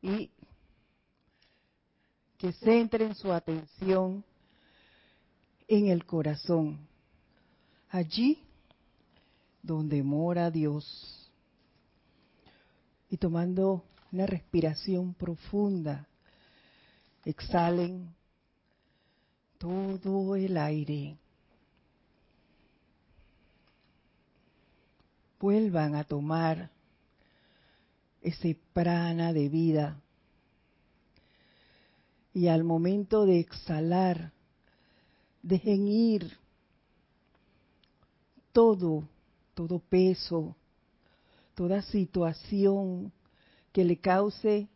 [0.00, 0.30] y
[2.36, 4.24] que centren su atención
[5.66, 6.78] en el corazón,
[7.90, 8.42] allí
[9.62, 11.30] donde mora Dios.
[13.10, 16.06] Y tomando una respiración profunda,
[17.24, 18.14] exhalen
[19.58, 21.18] todo el aire.
[25.40, 26.70] Vuelvan a tomar
[28.22, 30.00] ese prana de vida.
[32.34, 34.32] Y al momento de exhalar,
[35.42, 36.36] dejen ir
[38.52, 39.08] todo,
[39.54, 40.56] todo peso,
[41.54, 43.12] toda situación
[43.72, 44.68] que le cause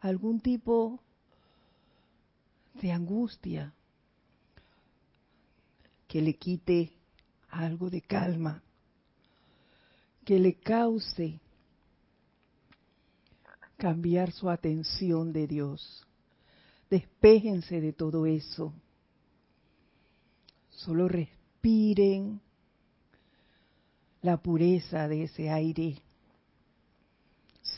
[0.00, 1.00] algún tipo
[2.74, 3.72] de angustia,
[6.08, 6.92] que le quite
[7.50, 8.62] algo de calma,
[10.24, 11.40] que le cause
[13.76, 16.06] cambiar su atención de Dios.
[16.90, 18.72] Despéjense de todo eso.
[20.70, 22.40] Solo respiren
[24.22, 26.00] la pureza de ese aire.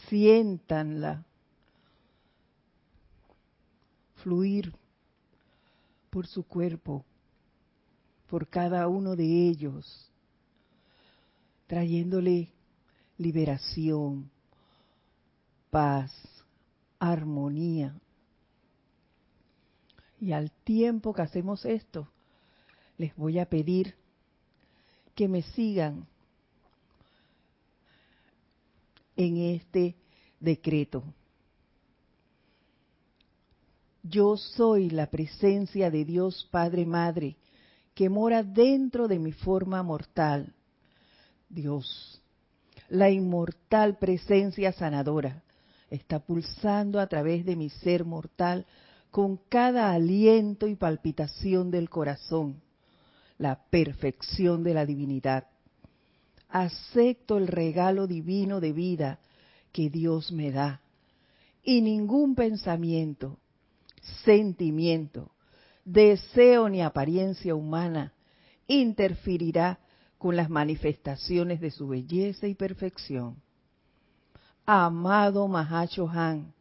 [0.09, 1.25] Siéntanla
[4.23, 4.75] fluir
[6.11, 7.05] por su cuerpo,
[8.29, 10.11] por cada uno de ellos,
[11.67, 12.51] trayéndole
[13.17, 14.31] liberación,
[15.71, 16.13] paz,
[16.99, 17.95] armonía.
[20.21, 22.09] Y al tiempo que hacemos esto,
[22.97, 23.95] les voy a pedir
[25.15, 26.07] que me sigan
[29.17, 29.97] en este
[30.41, 31.03] decreto.
[34.03, 37.37] Yo soy la presencia de Dios Padre Madre
[37.95, 40.55] que mora dentro de mi forma mortal.
[41.49, 42.23] Dios,
[42.89, 45.43] la inmortal presencia sanadora,
[45.91, 48.67] está pulsando a través de mi ser mortal
[49.11, 52.61] con cada aliento y palpitación del corazón,
[53.39, 55.47] la perfección de la divinidad.
[56.49, 59.19] Acepto el regalo divino de vida
[59.73, 60.81] que Dios me da
[61.63, 63.39] y ningún pensamiento,
[64.25, 65.33] sentimiento,
[65.85, 68.13] deseo ni apariencia humana
[68.67, 69.81] interferirá
[70.19, 73.43] con las manifestaciones de su belleza y perfección
[74.71, 76.53] Amado Mahacho Han,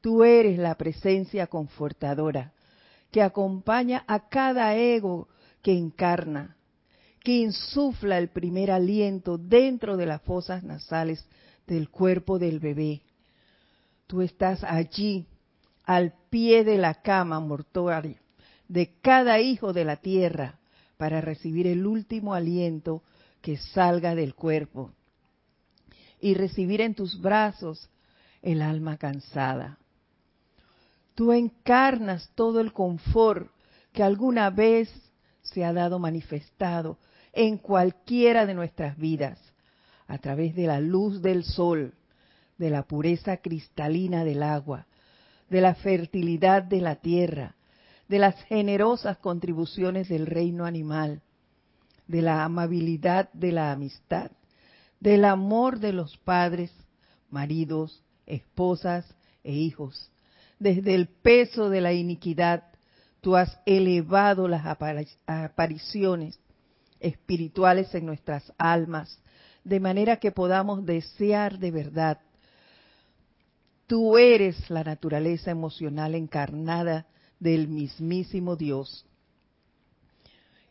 [0.00, 2.52] tú eres la presencia confortadora
[3.10, 5.26] que acompaña a cada ego
[5.60, 6.56] que encarna,
[7.18, 11.26] que insufla el primer aliento dentro de las fosas nasales
[11.66, 13.02] del cuerpo del bebé.
[14.06, 15.26] Tú estás allí,
[15.82, 18.22] al pie de la cama mortuaria
[18.68, 20.60] de cada hijo de la tierra,
[20.96, 23.02] para recibir el último aliento
[23.40, 24.92] que salga del cuerpo
[26.22, 27.90] y recibir en tus brazos
[28.42, 29.78] el alma cansada.
[31.16, 33.50] Tú encarnas todo el confort
[33.92, 34.88] que alguna vez
[35.42, 36.96] se ha dado manifestado
[37.32, 39.38] en cualquiera de nuestras vidas,
[40.06, 41.92] a través de la luz del sol,
[42.56, 44.86] de la pureza cristalina del agua,
[45.50, 47.56] de la fertilidad de la tierra,
[48.08, 51.20] de las generosas contribuciones del reino animal,
[52.06, 54.30] de la amabilidad de la amistad,
[55.02, 56.70] del amor de los padres,
[57.28, 59.04] maridos, esposas
[59.42, 60.12] e hijos.
[60.60, 62.62] Desde el peso de la iniquidad,
[63.20, 64.64] tú has elevado las
[65.26, 66.38] apariciones
[67.00, 69.20] espirituales en nuestras almas,
[69.64, 72.20] de manera que podamos desear de verdad.
[73.88, 77.06] Tú eres la naturaleza emocional encarnada
[77.40, 79.04] del mismísimo Dios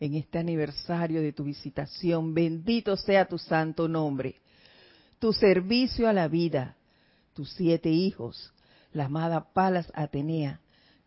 [0.01, 2.33] en este aniversario de tu visitación.
[2.33, 4.42] Bendito sea tu santo nombre.
[5.19, 6.75] Tu servicio a la vida,
[7.33, 8.51] tus siete hijos,
[8.94, 10.59] la amada Palas Atenea,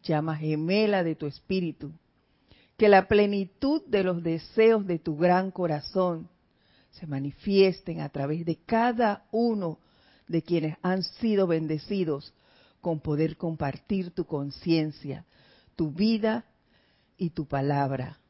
[0.05, 1.93] llama gemela de tu espíritu.
[2.77, 6.29] Que la plenitud de los deseos de tu gran corazón
[6.93, 9.81] se manifiesten a través de cada uno
[10.29, 12.33] de quienes han sido bendecidos
[12.81, 15.25] con poder compartir tu conciencia,
[15.75, 16.45] tu vida
[17.17, 18.21] y tu palabra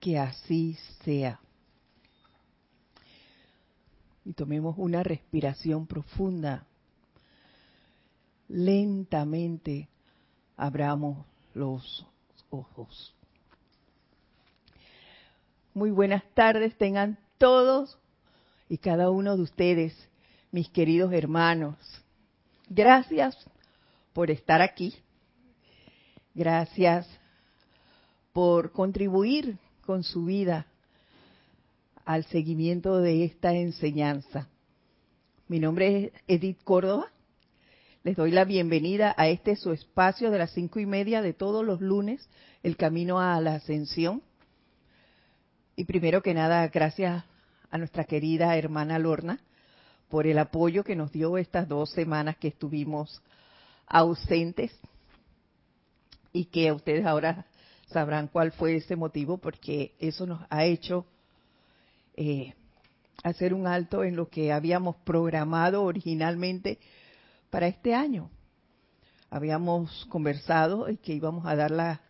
[0.00, 1.38] que así sea.
[4.24, 6.66] Y tomemos una respiración profunda.
[8.48, 9.88] Lentamente
[10.56, 11.24] abramos
[11.54, 12.06] los
[12.50, 13.14] ojos.
[15.74, 17.98] Muy buenas tardes tengan todos
[18.68, 20.08] y cada uno de ustedes,
[20.50, 21.76] mis queridos hermanos.
[22.68, 23.36] Gracias
[24.12, 24.94] por estar aquí.
[26.34, 27.06] Gracias
[28.32, 29.58] por contribuir
[29.90, 30.66] con su vida
[32.04, 34.46] al seguimiento de esta enseñanza.
[35.48, 37.08] Mi nombre es Edith Córdoba.
[38.04, 41.66] Les doy la bienvenida a este su espacio de las cinco y media de todos
[41.66, 42.28] los lunes,
[42.62, 44.22] el camino a la ascensión.
[45.74, 47.24] Y primero que nada, gracias
[47.68, 49.40] a nuestra querida hermana Lorna
[50.08, 53.20] por el apoyo que nos dio estas dos semanas que estuvimos
[53.88, 54.70] ausentes
[56.32, 57.44] y que ustedes ahora
[57.92, 61.06] sabrán cuál fue ese motivo porque eso nos ha hecho
[62.16, 62.54] eh,
[63.22, 66.78] hacer un alto en lo que habíamos programado originalmente
[67.50, 68.30] para este año.
[69.30, 72.00] Habíamos conversado y que íbamos a dar las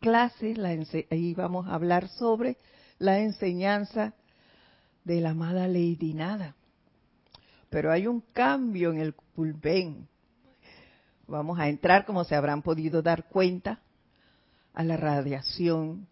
[0.00, 0.74] clases, la,
[1.10, 2.56] íbamos a hablar sobre
[2.98, 4.14] la enseñanza
[5.04, 6.54] de la amada Lady Nada.
[7.68, 10.08] Pero hay un cambio en el pulpen.
[11.26, 13.80] Vamos a entrar, como se habrán podido dar cuenta,
[14.74, 16.06] a la radiación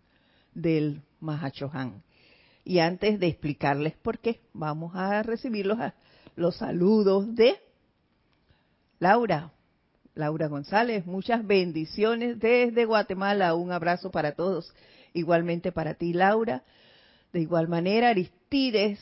[0.55, 2.03] del Mahachohan.
[2.65, 5.79] Y antes de explicarles por qué, vamos a recibir los,
[6.37, 7.57] los saludos de
[8.99, 9.53] Laura.
[10.15, 13.55] Laura González, muchas bendiciones desde Guatemala.
[13.55, 14.75] Un abrazo para todos.
[15.15, 16.65] Igualmente para ti, Laura.
[17.33, 18.99] De igual manera, Aristides,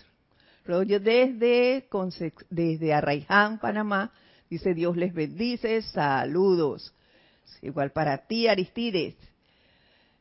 [0.64, 1.88] rollo desde,
[2.50, 4.12] desde Arraiján, Panamá.
[4.50, 5.80] Dice Dios les bendice.
[5.82, 6.94] Saludos.
[7.62, 9.16] Igual para ti, Aristides.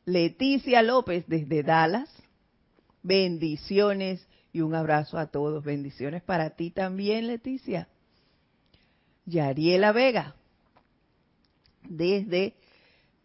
[0.05, 2.09] Leticia López desde Dallas.
[3.01, 5.63] Bendiciones y un abrazo a todos.
[5.63, 7.87] Bendiciones para ti también, Leticia.
[9.25, 10.35] Yariela Vega,
[11.83, 12.55] desde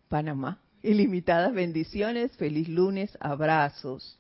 [0.09, 0.59] Panamá.
[0.83, 4.19] Ilimitadas bendiciones, feliz lunes, abrazos.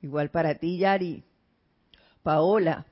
[0.00, 1.24] Igual para ti, Yari.
[2.22, 2.86] Paola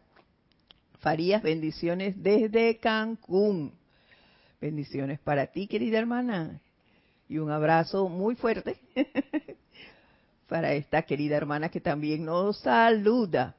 [1.06, 3.72] Farías, bendiciones desde Cancún.
[4.60, 6.60] Bendiciones para ti, querida hermana.
[7.28, 8.78] Y un abrazo muy fuerte
[10.48, 13.56] para esta querida hermana que también nos saluda.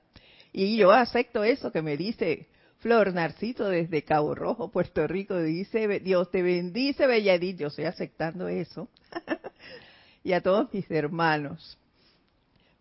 [0.53, 2.47] Y yo acepto eso que me dice
[2.79, 5.37] Flor Narcito desde Cabo Rojo, Puerto Rico.
[5.41, 7.57] Dice, Dios te bendice, Bella Edith.
[7.57, 8.87] Yo estoy aceptando eso.
[10.23, 11.77] y a todos mis hermanos.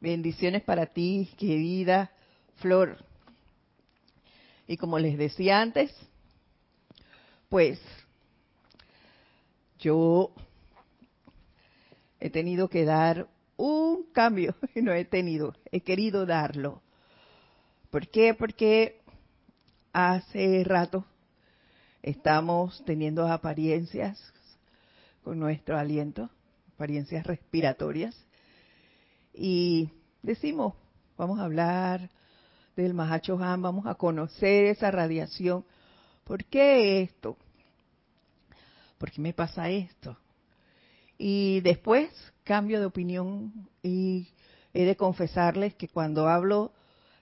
[0.00, 2.10] Bendiciones para ti, querida
[2.56, 2.98] Flor.
[4.68, 5.92] Y como les decía antes,
[7.48, 7.80] pues
[9.78, 10.32] yo
[12.26, 16.82] he tenido que dar un cambio, y no he tenido, he querido darlo.
[17.90, 18.34] ¿Por qué?
[18.34, 19.00] Porque
[19.92, 21.04] hace rato
[22.02, 24.32] estamos teniendo apariencias
[25.22, 26.30] con nuestro aliento,
[26.74, 28.14] apariencias respiratorias,
[29.32, 29.90] y
[30.22, 30.74] decimos,
[31.16, 32.10] vamos a hablar
[32.74, 35.64] del Mahacho Han, vamos a conocer esa radiación.
[36.24, 37.36] ¿Por qué esto?
[38.98, 40.16] ¿Por qué me pasa esto?
[41.18, 42.10] Y después
[42.44, 44.28] cambio de opinión y
[44.72, 46.72] he de confesarles que cuando hablo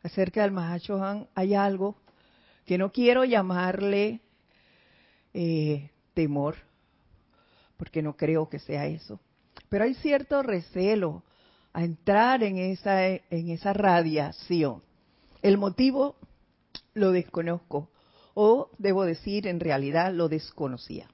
[0.02, 1.96] acerca del Mahachohan hay algo
[2.66, 4.20] que no quiero llamarle
[5.32, 6.56] eh, temor,
[7.76, 9.20] porque no creo que sea eso.
[9.68, 11.22] Pero hay cierto recelo
[11.72, 14.82] a entrar en esa, en esa radiación.
[15.42, 16.16] El motivo
[16.94, 17.90] lo desconozco,
[18.34, 21.08] o debo decir en realidad lo desconocía.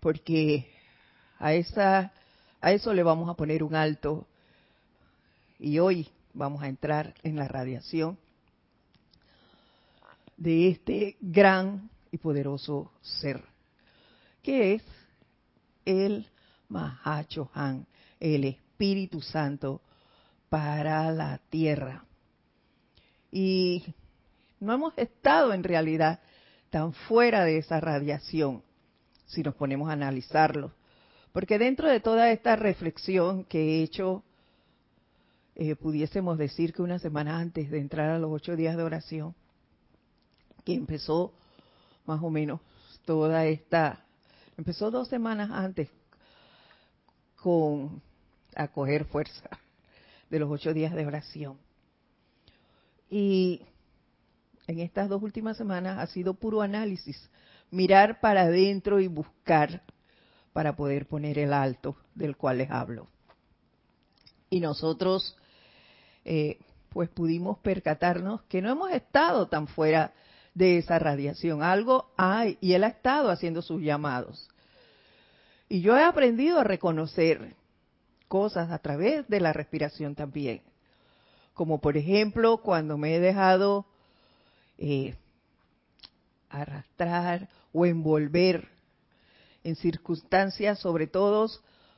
[0.00, 0.66] Porque
[1.42, 2.12] a, esa,
[2.60, 4.26] a eso le vamos a poner un alto.
[5.58, 8.16] Y hoy vamos a entrar en la radiación
[10.36, 13.42] de este gran y poderoso ser,
[14.42, 14.82] que es
[15.84, 16.26] el
[16.68, 17.86] Mahachohan,
[18.20, 19.80] el Espíritu Santo
[20.48, 22.04] para la tierra.
[23.32, 23.94] Y
[24.60, 26.20] no hemos estado en realidad
[26.70, 28.62] tan fuera de esa radiación,
[29.26, 30.72] si nos ponemos a analizarlo.
[31.32, 34.22] Porque dentro de toda esta reflexión que he hecho,
[35.54, 39.34] eh, pudiésemos decir que una semana antes de entrar a los ocho días de oración,
[40.64, 41.32] que empezó
[42.06, 42.60] más o menos
[43.04, 44.04] toda esta,
[44.56, 45.88] empezó dos semanas antes
[47.36, 48.02] con
[48.54, 49.48] acoger fuerza
[50.30, 51.58] de los ocho días de oración.
[53.10, 53.62] Y
[54.66, 57.30] en estas dos últimas semanas ha sido puro análisis,
[57.70, 59.82] mirar para adentro y buscar
[60.52, 63.06] para poder poner el alto del cual les hablo.
[64.50, 65.36] Y nosotros,
[66.24, 66.58] eh,
[66.90, 70.12] pues pudimos percatarnos que no hemos estado tan fuera
[70.54, 71.62] de esa radiación.
[71.62, 74.48] Algo hay, y él ha estado haciendo sus llamados.
[75.68, 77.54] Y yo he aprendido a reconocer
[78.28, 80.62] cosas a través de la respiración también.
[81.54, 83.86] Como por ejemplo cuando me he dejado
[84.78, 85.14] eh,
[86.50, 88.68] arrastrar o envolver
[89.64, 91.48] en circunstancias, sobre todo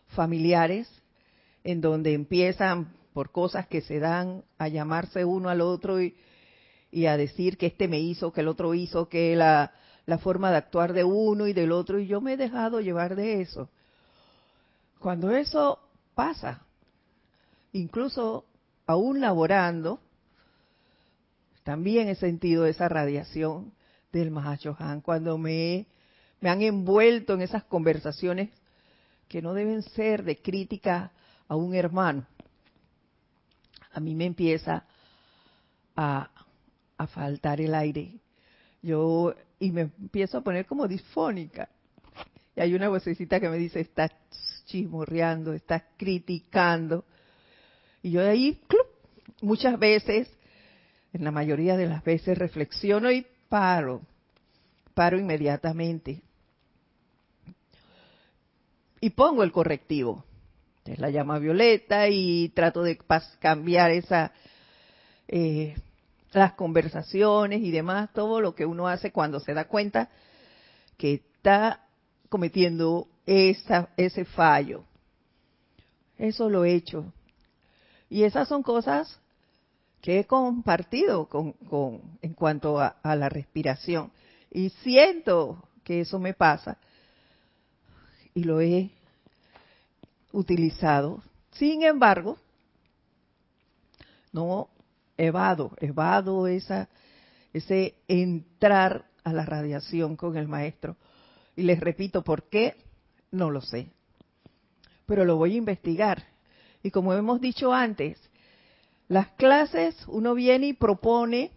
[0.09, 0.89] familiares,
[1.63, 6.15] en donde empiezan por cosas que se dan a llamarse uno al otro y,
[7.07, 9.73] a decir que este me hizo, que el otro hizo, que la,
[10.07, 13.17] la forma de actuar de uno y del otro, y yo me he dejado llevar
[13.17, 13.69] de eso.
[15.01, 15.81] Cuando eso
[16.15, 16.63] pasa,
[17.73, 18.45] incluso
[18.87, 20.01] aún laborando,
[21.65, 23.73] también he sentido esa radiación
[24.13, 25.87] del Mahachohan cuando me,
[26.45, 28.51] me han envuelto en esas conversaciones
[29.29, 31.11] que no deben ser de crítica
[31.49, 32.27] a un hermano.
[33.93, 34.85] A mí me empieza
[35.97, 36.31] a,
[37.09, 38.19] faltar el aire.
[38.83, 41.71] Yo, y me empiezo a poner como disfónica.
[42.55, 44.11] Y hay una vocecita que me dice, estás
[44.67, 47.07] chismorreando, estás criticando.
[48.03, 48.61] Y yo de ahí,
[49.41, 50.29] muchas veces,
[51.15, 54.03] en la mayoría de las veces, reflexiono y paro,
[54.93, 56.21] paro inmediatamente.
[59.05, 60.25] Y pongo el correctivo.
[60.87, 62.97] Es la llama violeta y trato de
[63.39, 64.33] cambiar esa,
[65.29, 65.77] eh,
[66.33, 70.09] las conversaciones y demás, todo lo que uno hace cuando se da cuenta
[70.97, 71.85] que está
[72.31, 74.87] cometiendo esa, ese fallo.
[76.17, 77.13] Eso lo he hecho.
[78.09, 79.21] Y esas son cosas
[80.01, 84.13] que he compartido con, con en cuanto a, a, la respiración.
[84.51, 86.79] Y siento que eso me pasa.
[88.37, 88.91] Y lo he
[90.35, 91.23] utilizado.
[91.53, 92.37] Sin embargo,
[94.33, 94.69] no
[95.17, 96.89] evado, evado esa,
[97.53, 100.97] ese entrar a la radiación con el maestro.
[101.57, 102.77] Y les repito, ¿por qué?
[103.31, 103.89] No lo sé.
[105.07, 106.25] Pero lo voy a investigar.
[106.83, 108.19] Y como hemos dicho antes,
[109.09, 111.53] las clases, uno viene y propone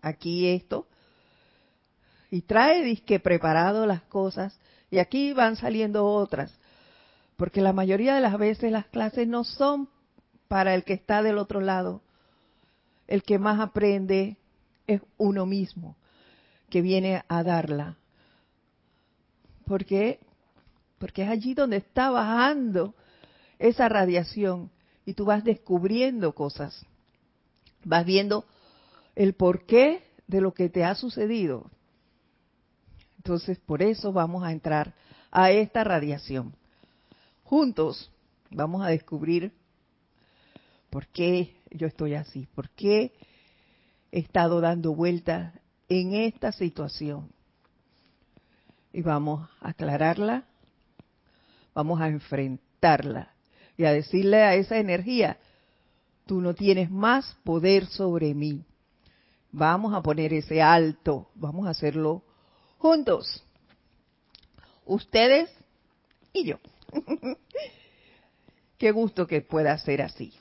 [0.00, 0.86] aquí esto,
[2.30, 4.58] y trae disque preparado las cosas,
[4.90, 6.59] y aquí van saliendo otras.
[7.40, 9.88] Porque la mayoría de las veces las clases no son
[10.46, 12.02] para el que está del otro lado,
[13.06, 14.36] el que más aprende
[14.86, 15.96] es uno mismo,
[16.68, 17.96] que viene a darla.
[19.64, 20.20] ¿Por qué?
[20.98, 22.94] Porque es allí donde está bajando
[23.58, 24.70] esa radiación
[25.06, 26.84] y tú vas descubriendo cosas.
[27.84, 28.44] Vas viendo
[29.16, 31.70] el porqué de lo que te ha sucedido.
[33.16, 34.92] Entonces, por eso vamos a entrar
[35.30, 36.59] a esta radiación.
[37.50, 38.12] Juntos
[38.48, 39.52] vamos a descubrir
[40.88, 42.46] por qué yo estoy así?
[42.54, 43.12] ¿Por qué
[44.12, 45.52] he estado dando vueltas
[45.88, 47.32] en esta situación?
[48.92, 50.44] Y vamos a aclararla,
[51.74, 53.34] vamos a enfrentarla
[53.76, 55.36] y a decirle a esa energía,
[56.26, 58.64] tú no tienes más poder sobre mí.
[59.50, 62.22] Vamos a poner ese alto, vamos a hacerlo
[62.78, 63.42] juntos.
[64.86, 65.50] Ustedes
[66.32, 66.60] y yo.
[68.78, 70.32] Qué gusto que pueda ser así.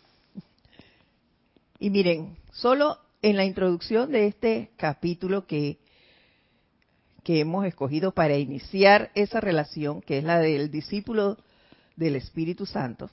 [1.79, 5.77] Y miren, solo en la introducción de este capítulo que,
[7.23, 11.37] que hemos escogido para iniciar esa relación, que es la del discípulo
[11.95, 13.09] del Espíritu Santo,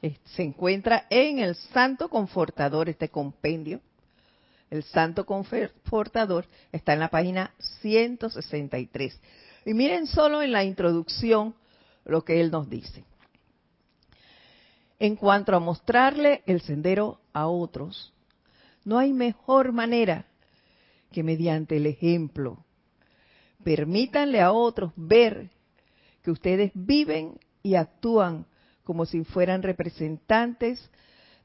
[0.00, 3.80] se encuentra en el Santo Confortador, este compendio.
[4.70, 9.18] El Santo Confortador está en la página 163.
[9.64, 11.54] Y miren solo en la introducción
[12.08, 13.04] lo que él nos dice
[14.98, 18.12] en cuanto a mostrarle el sendero a otros,
[18.84, 20.26] no hay mejor manera
[21.12, 22.64] que mediante el ejemplo.
[23.62, 25.50] Permítanle a otros ver
[26.22, 28.46] que ustedes viven y actúan
[28.84, 30.90] como si fueran representantes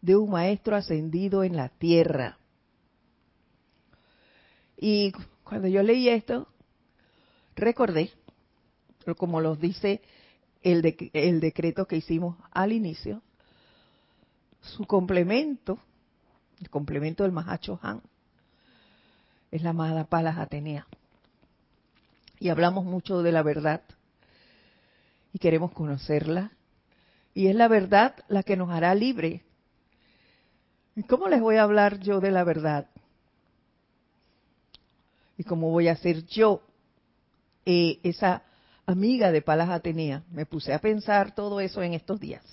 [0.02, 2.38] de un maestro ascendido en la tierra.
[4.78, 5.12] Y
[5.44, 6.48] cuando yo leí esto,
[7.56, 8.10] recordé,
[9.18, 10.02] como los dice
[10.64, 13.22] el, el decreto que hicimos al inicio,
[14.62, 15.78] su complemento,
[16.60, 18.02] el complemento del Mahacho Han,
[19.52, 20.88] es la amada Palas Atenea.
[22.40, 23.82] Y hablamos mucho de la verdad
[25.34, 26.52] y queremos conocerla.
[27.34, 29.44] Y es la verdad la que nos hará libre.
[30.96, 32.88] ¿Y cómo les voy a hablar yo de la verdad?
[35.38, 36.62] ¿Y cómo voy a ser yo
[37.66, 38.44] eh, esa
[38.86, 40.24] amiga de Palas Atenea?
[40.32, 42.44] Me puse a pensar todo eso en estos días.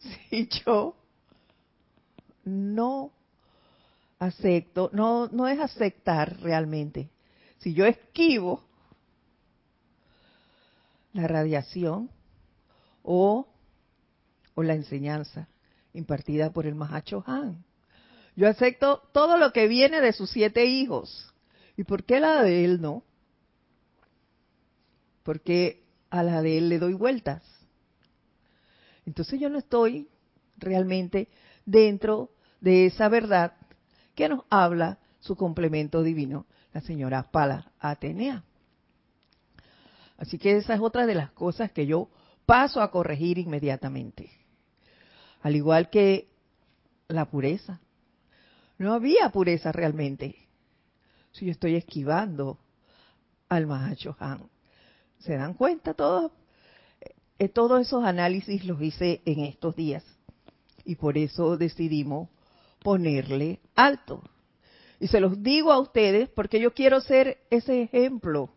[0.30, 0.96] si yo
[2.44, 3.12] no
[4.18, 7.10] acepto, no, no es aceptar realmente.
[7.58, 8.64] Si yo esquivo
[11.12, 12.10] la radiación
[13.02, 13.46] o,
[14.54, 15.48] o la enseñanza
[15.92, 17.64] impartida por el Mahacho Han.
[18.36, 21.34] Yo acepto todo lo que viene de sus siete hijos.
[21.76, 23.02] ¿Y por qué la de él no?
[25.28, 27.42] Porque a la de él le doy vueltas.
[29.04, 30.08] Entonces yo no estoy
[30.56, 31.28] realmente
[31.66, 32.30] dentro
[32.62, 33.52] de esa verdad
[34.14, 38.42] que nos habla su complemento divino, la señora Pala Atenea.
[40.16, 42.08] Así que esa es otra de las cosas que yo
[42.46, 44.30] paso a corregir inmediatamente.
[45.42, 46.30] Al igual que
[47.06, 47.82] la pureza.
[48.78, 50.36] No había pureza realmente.
[51.32, 52.58] Si yo estoy esquivando
[53.50, 54.48] al Mahachohan.
[55.20, 56.32] ¿Se dan cuenta todos?
[57.38, 60.04] Eh, todos esos análisis los hice en estos días.
[60.84, 62.28] Y por eso decidimos
[62.82, 64.22] ponerle alto.
[65.00, 68.50] Y se los digo a ustedes porque yo quiero ser ese ejemplo.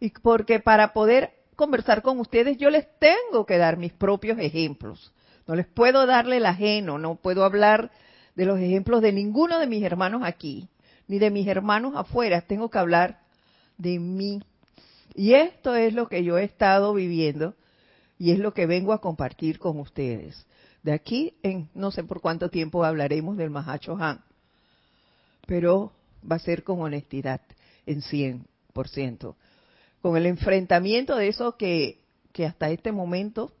[0.00, 5.12] Y porque para poder conversar con ustedes yo les tengo que dar mis propios ejemplos.
[5.46, 7.90] No les puedo darle el ajeno, no puedo hablar
[8.34, 10.68] de los ejemplos de ninguno de mis hermanos aquí,
[11.08, 12.40] ni de mis hermanos afuera.
[12.40, 13.20] Tengo que hablar
[13.76, 14.42] de mí.
[15.14, 17.54] Y esto es lo que yo he estado viviendo
[18.18, 20.46] y es lo que vengo a compartir con ustedes.
[20.82, 24.22] De aquí en no sé por cuánto tiempo hablaremos del Mahacho Han,
[25.46, 25.92] pero
[26.28, 27.40] va a ser con honestidad,
[27.86, 29.34] en 100%,
[30.00, 32.00] con el enfrentamiento de eso que,
[32.32, 33.52] que hasta este momento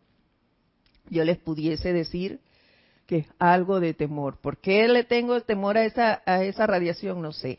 [1.08, 2.40] yo les pudiese decir
[3.06, 4.38] que es algo de temor.
[4.40, 7.20] ¿Por qué le tengo el temor a esa, a esa radiación?
[7.20, 7.58] No sé,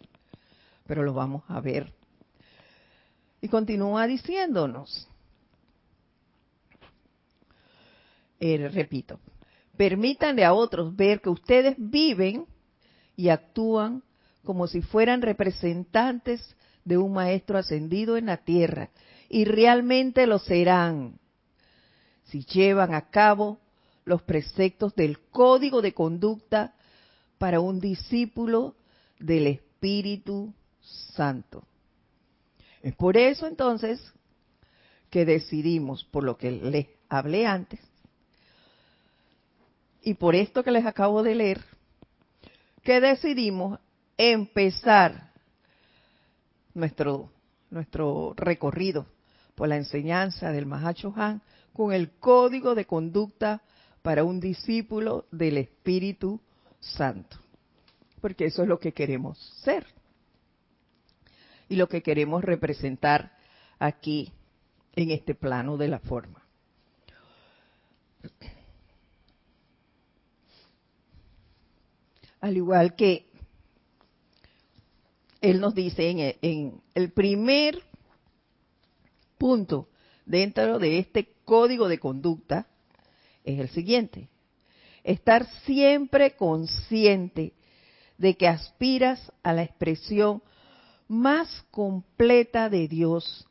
[0.87, 1.93] pero lo vamos a ver.
[3.43, 5.05] Y continúa diciéndonos,
[8.39, 9.19] eh, repito,
[9.75, 12.45] permítanle a otros ver que ustedes viven
[13.17, 14.01] y actúan
[14.45, 18.91] como si fueran representantes de un maestro ascendido en la tierra,
[19.27, 21.19] y realmente lo serán
[22.23, 23.59] si llevan a cabo
[24.05, 26.75] los preceptos del código de conducta
[27.37, 28.77] para un discípulo
[29.19, 30.53] del Espíritu
[31.13, 31.65] Santo.
[32.83, 34.13] Es por eso entonces
[35.09, 37.79] que decidimos, por lo que les hablé antes,
[40.01, 41.61] y por esto que les acabo de leer,
[42.83, 43.79] que decidimos
[44.17, 45.31] empezar
[46.73, 47.31] nuestro,
[47.71, 49.05] nuestro recorrido
[49.55, 51.41] por la enseñanza del Mahacho Han
[51.71, 53.61] con el código de conducta
[54.01, 56.41] para un discípulo del Espíritu
[56.81, 57.37] Santo.
[58.19, 59.85] Porque eso es lo que queremos ser
[61.69, 63.35] y lo que queremos representar
[63.79, 64.31] aquí
[64.95, 66.43] en este plano de la forma.
[72.39, 73.25] Al igual que
[75.41, 77.81] él nos dice en, en el primer
[79.37, 79.89] punto
[80.25, 82.67] dentro de este código de conducta,
[83.43, 84.29] es el siguiente.
[85.03, 87.53] Estar siempre consciente
[88.17, 90.41] de que aspiras a la expresión
[91.13, 93.47] más completa de Dios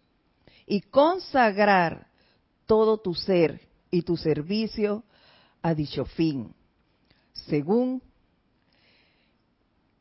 [0.66, 2.08] y consagrar
[2.66, 5.04] todo tu ser y tu servicio
[5.62, 6.54] a dicho fin,
[7.32, 8.02] según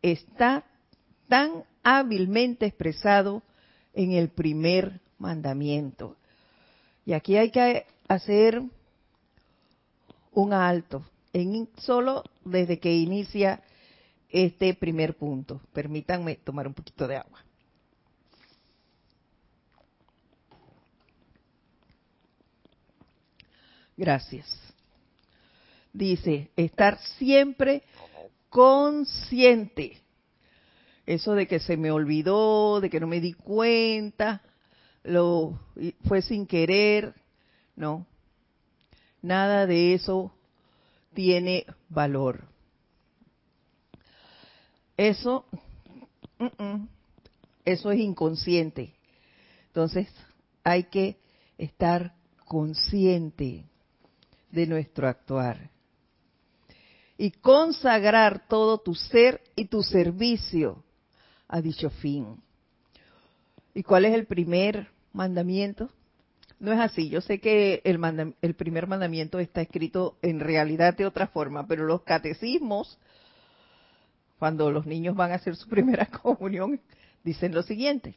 [0.02, 0.65] está
[1.28, 3.43] tan hábilmente expresado
[3.93, 6.17] en el primer mandamiento.
[7.06, 8.62] Y aquí hay que hacer
[10.32, 13.62] un alto, en solo desde que inicia
[14.30, 15.62] este primer punto.
[15.74, 17.43] Permítanme tomar un poquito de agua.
[24.01, 24.47] Gracias.
[25.93, 27.83] Dice, estar siempre
[28.49, 30.01] consciente.
[31.05, 34.41] Eso de que se me olvidó, de que no me di cuenta,
[35.03, 35.59] lo
[36.05, 37.13] fue sin querer,
[37.75, 38.07] no.
[39.21, 40.33] Nada de eso
[41.13, 42.45] tiene valor.
[44.97, 45.45] Eso,
[47.65, 48.95] eso es inconsciente.
[49.67, 50.07] Entonces,
[50.63, 51.19] hay que
[51.59, 53.67] estar consciente
[54.51, 55.71] de nuestro actuar
[57.17, 60.83] y consagrar todo tu ser y tu servicio
[61.47, 62.41] a dicho fin.
[63.75, 65.91] ¿Y cuál es el primer mandamiento?
[66.59, 67.09] No es así.
[67.09, 71.85] Yo sé que el, el primer mandamiento está escrito en realidad de otra forma, pero
[71.85, 72.97] los catecismos,
[74.39, 76.81] cuando los niños van a hacer su primera comunión,
[77.23, 78.15] dicen lo siguiente.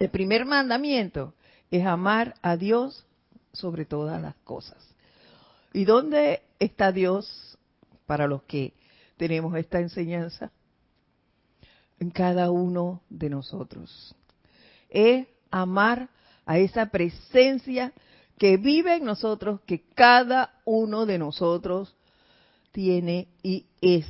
[0.00, 1.34] El primer mandamiento
[1.70, 3.06] es amar a Dios
[3.54, 4.76] sobre todas las cosas.
[5.72, 7.58] ¿Y dónde está Dios
[8.06, 8.74] para los que
[9.16, 10.52] tenemos esta enseñanza?
[11.98, 14.14] En cada uno de nosotros.
[14.90, 16.10] Es amar
[16.44, 17.92] a esa presencia
[18.38, 21.94] que vive en nosotros, que cada uno de nosotros
[22.72, 24.06] tiene y es.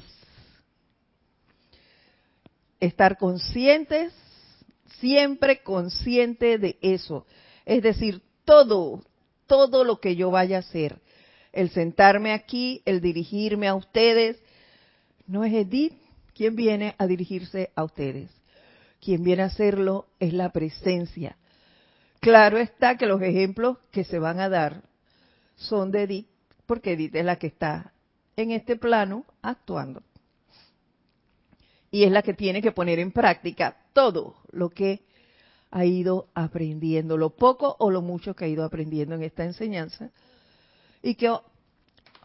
[2.81, 4.13] Estar conscientes,
[4.99, 7.27] siempre consciente de eso.
[7.65, 9.03] Es decir, todo,
[9.47, 11.01] todo lo que yo vaya a hacer,
[11.53, 14.39] el sentarme aquí, el dirigirme a ustedes,
[15.27, 15.95] no es Edith
[16.35, 18.31] quien viene a dirigirse a ustedes.
[19.01, 21.37] Quien viene a hacerlo es la presencia.
[22.21, 24.83] Claro está que los ejemplos que se van a dar
[25.57, 26.29] son de Edith,
[26.67, 27.93] porque Edith es la que está
[28.37, 30.03] en este plano actuando.
[31.91, 35.05] Y es la que tiene que poner en práctica todo lo que
[35.75, 40.11] ha ido aprendiendo, lo poco o lo mucho que ha ido aprendiendo en esta enseñanza,
[41.03, 41.37] y que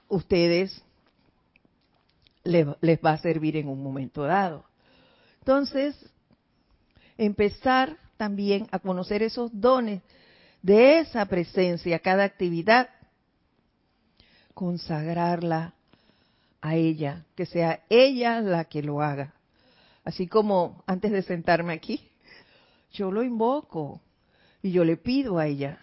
[0.07, 0.83] ustedes
[2.43, 4.65] les, va a servir en un momento dado.
[5.39, 5.95] Entonces,
[7.17, 10.03] empezar también a conocer esos dones
[10.61, 12.89] de esa presencia, cada actividad,
[14.53, 15.73] consagrarla
[16.61, 19.33] a ella, que sea ella la que lo haga.
[20.03, 22.08] Así como antes de sentarme aquí,
[22.91, 24.01] yo lo invoco
[24.61, 25.79] y yo le pido a ella,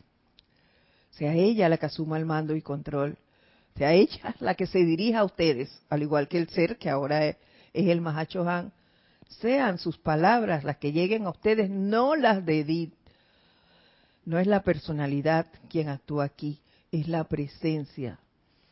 [1.11, 3.19] sea ella la que asuma el mando y control
[3.77, 7.27] sea ella la que se dirija a ustedes, al igual que el ser que ahora
[7.27, 7.37] es,
[7.73, 8.45] el Mahacho
[9.29, 12.95] sean sus palabras las que lleguen a ustedes, no las de Edith.
[14.25, 16.59] No es la personalidad quien actúa aquí,
[16.90, 18.19] es la presencia.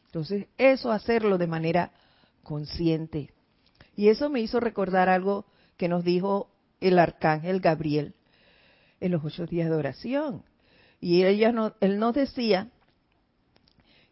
[0.07, 1.92] Entonces, eso hacerlo de manera
[2.42, 3.31] consciente.
[3.94, 5.44] Y eso me hizo recordar algo
[5.77, 6.49] que nos dijo
[6.81, 8.14] el arcángel Gabriel
[9.05, 10.43] en los ocho días de oración.
[10.99, 12.71] Y ella no, él nos decía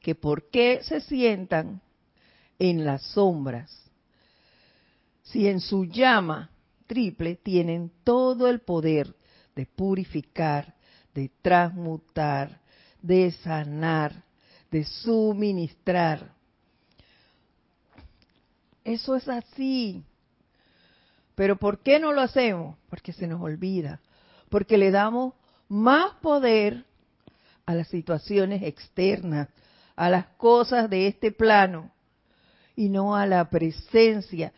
[0.01, 1.81] que por qué se sientan
[2.59, 3.91] en las sombras
[5.23, 6.51] si en su llama
[6.87, 9.17] triple tienen todo el poder
[9.57, 10.75] de purificar,
[11.15, 12.61] de transmutar,
[13.01, 14.25] de sanar,
[14.71, 16.35] de suministrar.
[18.85, 20.05] Eso es así.
[21.35, 22.77] Pero ¿por qué no lo hacemos?
[22.91, 24.03] Porque se nos olvida.
[24.53, 25.33] Porque le damos
[25.71, 26.85] más poder
[27.65, 29.49] a las situaciones externas,
[29.97, 31.91] a las cosas de este plano
[32.77, 34.53] y no a la presencia.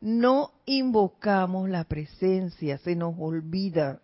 [0.00, 4.00] No invocamos la presencia, se nos olvida.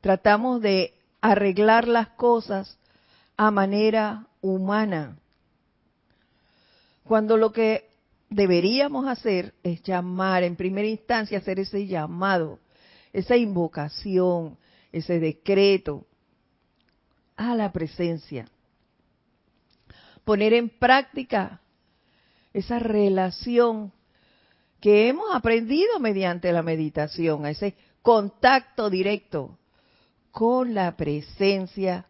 [0.00, 2.78] Tratamos de arreglar las cosas
[3.36, 5.18] a manera humana,
[7.04, 7.90] cuando lo que
[8.30, 12.58] deberíamos hacer es llamar, en primera instancia, hacer ese llamado,
[13.12, 14.58] esa invocación,
[14.90, 16.06] ese decreto
[17.36, 18.46] a la presencia
[20.24, 21.60] poner en práctica
[22.52, 23.92] esa relación
[24.80, 29.58] que hemos aprendido mediante la meditación, ese contacto directo
[30.30, 32.06] con la presencia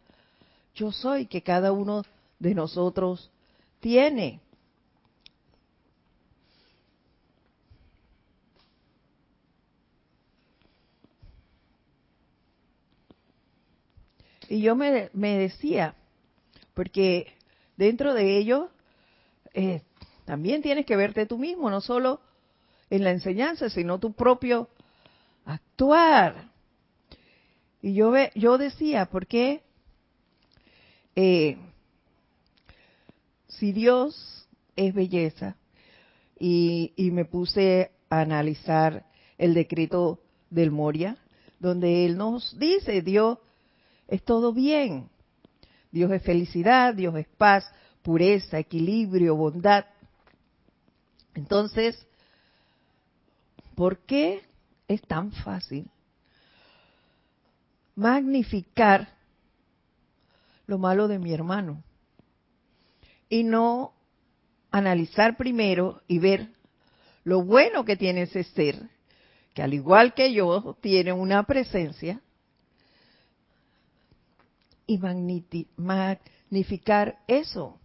[0.75, 2.03] yo soy que cada uno
[2.39, 3.31] de nosotros
[3.81, 4.41] tiene.
[14.53, 15.95] Y yo me, me decía,
[16.75, 17.33] porque
[17.79, 18.69] dentro de ello
[19.55, 19.81] eh,
[20.27, 22.21] también tienes que verte tú mismo, no solo
[22.91, 24.69] en la enseñanza, sino tu propio
[25.47, 26.51] actuar.
[27.81, 29.63] Y yo, ve, yo decía, ¿por qué
[31.17, 31.57] eh,
[33.49, 35.57] si Dios es belleza
[36.39, 39.07] y, y me puse a analizar
[39.39, 41.17] el decreto del Moria,
[41.59, 43.39] donde Él nos dice, Dios
[44.13, 45.09] es todo bien,
[45.91, 47.65] Dios es felicidad, Dios es paz,
[48.03, 49.87] pureza, equilibrio, bondad.
[51.33, 52.07] Entonces,
[53.75, 54.43] ¿por qué
[54.87, 55.91] es tan fácil
[57.95, 59.09] magnificar
[60.67, 61.83] lo malo de mi hermano
[63.31, 63.95] y no
[64.71, 66.51] analizar primero y ver
[67.25, 68.91] lo bueno que tiene ese ser,
[69.55, 72.21] que al igual que yo tiene una presencia,
[74.93, 77.79] y magnificar eso.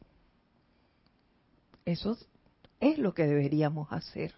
[1.85, 2.17] Eso
[2.79, 4.33] es lo que deberíamos hacer.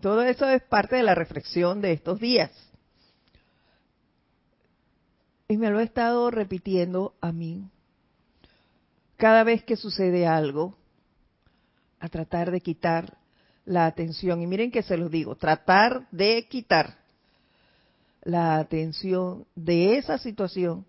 [0.00, 2.50] Todo eso es parte de la reflexión de estos días.
[5.48, 7.68] Y me lo he estado repitiendo a mí.
[9.16, 10.76] Cada vez que sucede algo,
[12.00, 13.16] a tratar de quitar
[13.64, 14.42] la atención.
[14.42, 16.98] Y miren que se los digo, tratar de quitar
[18.22, 20.86] la atención de esa situación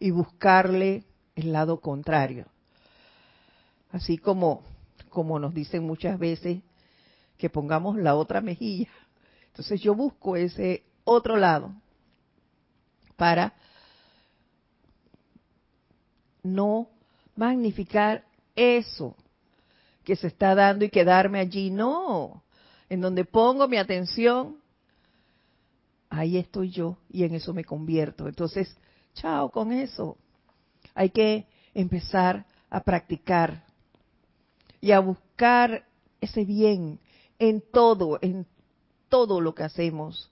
[0.00, 1.04] y buscarle
[1.36, 2.46] el lado contrario.
[3.92, 4.64] Así como,
[5.10, 6.62] como nos dicen muchas veces
[7.36, 8.88] que pongamos la otra mejilla.
[9.48, 11.74] Entonces yo busco ese otro lado
[13.16, 13.54] para
[16.42, 16.88] no
[17.36, 18.24] magnificar
[18.56, 19.14] eso
[20.04, 21.70] que se está dando y quedarme allí.
[21.70, 22.42] No,
[22.88, 24.56] en donde pongo mi atención,
[26.08, 28.28] ahí estoy yo y en eso me convierto.
[28.28, 28.74] Entonces,
[29.14, 30.16] Chao con eso.
[30.94, 33.64] Hay que empezar a practicar
[34.80, 35.84] y a buscar
[36.20, 36.98] ese bien
[37.38, 38.46] en todo, en
[39.08, 40.30] todo lo que hacemos,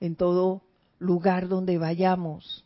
[0.00, 0.62] en todo
[0.98, 2.64] lugar donde vayamos.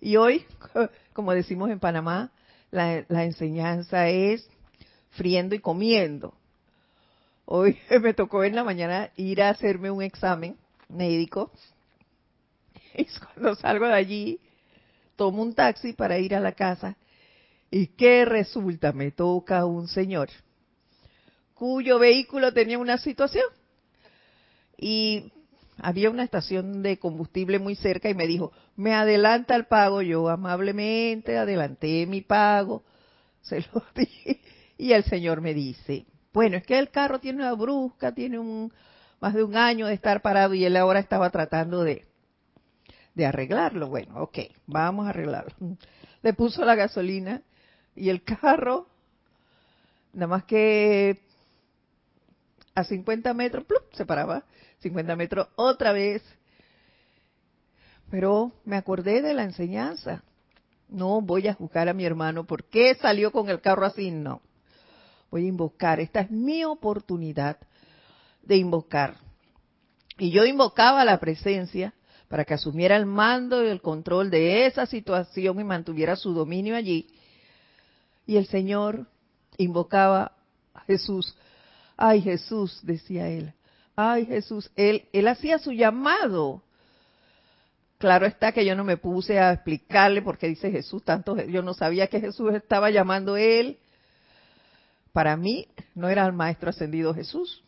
[0.00, 0.44] Y hoy,
[1.12, 2.32] como decimos en Panamá,
[2.70, 4.48] la, enseñanza es
[5.10, 6.34] friendo y comiendo.
[7.44, 10.56] Hoy me tocó en la mañana ir a hacerme un examen
[10.88, 11.50] médico.
[12.98, 14.40] Y cuando salgo de allí,
[15.16, 16.96] tomo un taxi para ir a la casa.
[17.70, 18.92] ¿Y qué resulta?
[18.92, 20.28] Me toca un señor
[21.56, 23.46] cuyo vehículo tenía una situación.
[24.78, 25.32] Y
[25.78, 30.02] había una estación de combustible muy cerca y me dijo, me adelanta el pago.
[30.02, 32.84] Yo amablemente adelanté mi pago,
[33.42, 34.40] se lo di.
[34.78, 38.72] Y el señor me dice, bueno, es que el carro tiene una brusca, tiene un
[39.18, 42.04] más de un año de estar parado y él ahora estaba tratando de,
[43.16, 43.88] de arreglarlo.
[43.88, 45.56] Bueno, ok, vamos a arreglarlo.
[46.22, 47.42] Le puso la gasolina
[47.96, 48.86] y el carro,
[50.12, 51.18] nada más que
[52.76, 53.82] a 50 metros, ¡plup!
[53.94, 54.44] se paraba,
[54.78, 56.22] 50 metros otra vez.
[58.08, 60.22] Pero me acordé de la enseñanza.
[60.88, 64.40] No voy a juzgar a mi hermano por qué salió con el carro así, no
[65.30, 66.00] voy a invocar.
[66.00, 67.58] Esta es mi oportunidad
[68.42, 69.16] de invocar.
[70.18, 71.92] Y yo invocaba la presencia
[72.28, 76.76] para que asumiera el mando y el control de esa situación y mantuviera su dominio
[76.76, 77.08] allí.
[78.26, 79.06] Y el Señor
[79.58, 80.32] invocaba
[80.74, 81.36] a Jesús.
[81.96, 83.52] Ay Jesús, decía él.
[83.94, 86.62] Ay Jesús, él, él hacía su llamado.
[87.98, 91.62] Claro está que yo no me puse a explicarle por qué dice Jesús tanto, yo
[91.62, 93.78] no sabía que Jesús estaba llamando él
[95.16, 97.64] para mí no era el Maestro Ascendido Jesús,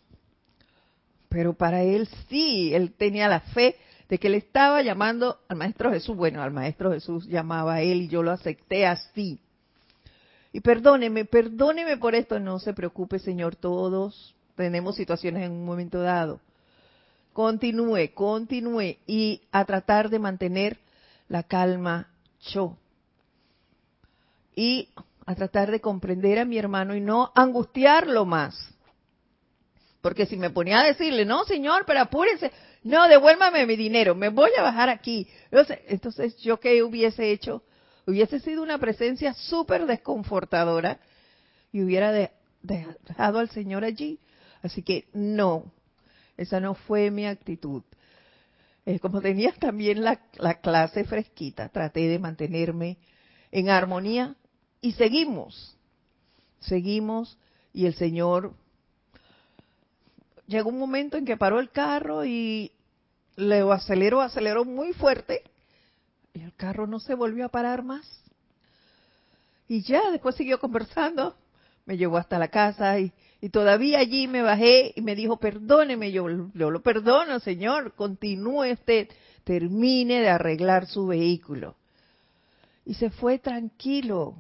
[1.31, 3.75] pero para él sí, él tenía la fe
[4.09, 6.17] de que él estaba llamando al Maestro Jesús.
[6.17, 9.39] Bueno, al Maestro Jesús llamaba a él y yo lo acepté así.
[10.53, 16.01] Y perdóneme, perdóneme por esto, no se preocupe Señor, todos tenemos situaciones en un momento
[16.01, 16.41] dado.
[17.33, 20.79] Continúe, continúe y a tratar de mantener
[21.29, 22.09] la calma
[22.41, 22.77] yo.
[24.57, 24.89] Y
[25.25, 28.75] a tratar de comprender a mi hermano y no angustiarlo más.
[30.01, 32.51] Porque si me ponía a decirle, no, señor, pero apúrese,
[32.89, 35.29] no, devuélvame mi dinero, me voy a bajar aquí.
[35.51, 37.63] Entonces, yo qué hubiese hecho,
[38.07, 40.99] hubiese sido una presencia súper desconfortadora
[41.71, 42.31] y hubiera
[42.63, 44.19] dejado al Señor allí.
[44.63, 45.71] Así que no,
[46.39, 47.83] esa no fue mi actitud.
[48.87, 52.97] Eh, como tenía también la clase fresquita, traté de mantenerme
[53.53, 54.35] en armonía
[54.81, 55.77] y seguimos,
[56.61, 57.37] seguimos
[57.75, 58.55] y el Señor
[60.47, 62.73] llegó un momento en que paró el carro y
[63.39, 65.45] le aceleró, aceleró muy fuerte
[66.35, 68.05] y el carro no se volvió a parar más.
[69.69, 71.37] Y ya después siguió conversando,
[71.87, 76.11] me llevó hasta la casa y, y todavía allí me bajé y me dijo, perdóneme,
[76.11, 79.09] yo, yo lo perdono, Señor, continúe usted,
[79.45, 81.77] termine de arreglar su vehículo.
[82.85, 84.35] Y se fue tranquilo,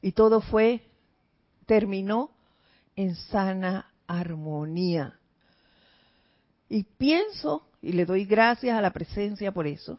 [0.00, 0.82] y todo fue,
[1.66, 2.32] terminó
[2.96, 5.16] en sana armonía.
[6.72, 9.98] Y pienso, y le doy gracias a la presencia por eso,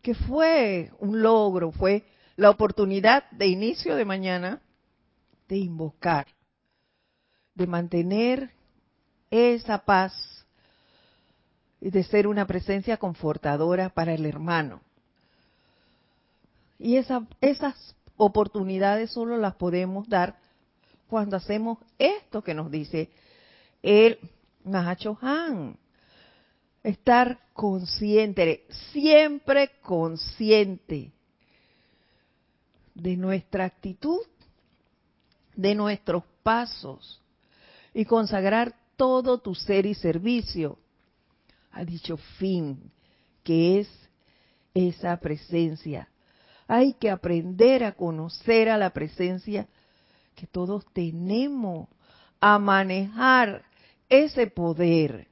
[0.00, 2.02] que fue un logro, fue
[2.36, 4.62] la oportunidad de inicio de mañana
[5.48, 6.26] de invocar,
[7.54, 8.52] de mantener
[9.30, 10.46] esa paz
[11.78, 14.80] y de ser una presencia confortadora para el hermano.
[16.78, 20.38] Y esa, esas oportunidades solo las podemos dar
[21.06, 23.10] cuando hacemos esto que nos dice
[23.82, 24.18] el
[24.64, 25.76] Mahacho Han.
[26.88, 31.12] Estar consciente, siempre consciente
[32.94, 34.22] de nuestra actitud,
[35.54, 37.20] de nuestros pasos
[37.92, 40.78] y consagrar todo tu ser y servicio
[41.72, 42.90] a dicho fin,
[43.44, 43.88] que es
[44.74, 46.08] esa presencia
[46.68, 49.66] hay que aprender a conocer a la presencia
[50.36, 51.88] que todos tenemos,
[52.40, 53.64] a manejar
[54.08, 55.27] ese poder.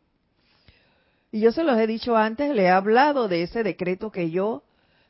[1.32, 4.62] Y yo se los he dicho antes, le he hablado de ese decreto que yo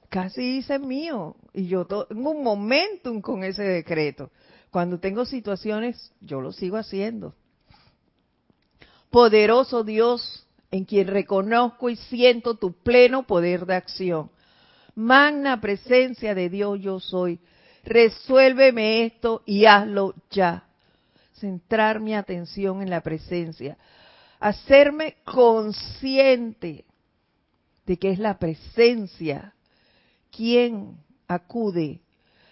[0.08, 1.36] casi hice mío.
[1.52, 4.30] Y yo tengo un momentum con ese decreto.
[4.70, 7.34] Cuando tengo situaciones, yo lo sigo haciendo.
[9.10, 14.30] Poderoso Dios, en quien reconozco y siento tu pleno poder de acción
[14.96, 17.38] magna presencia de Dios yo soy.
[17.84, 20.64] Resuélveme esto y hazlo ya.
[21.34, 23.76] Centrar mi atención en la presencia.
[24.40, 26.84] Hacerme consciente
[27.86, 29.54] de que es la presencia
[30.30, 32.00] quien acude.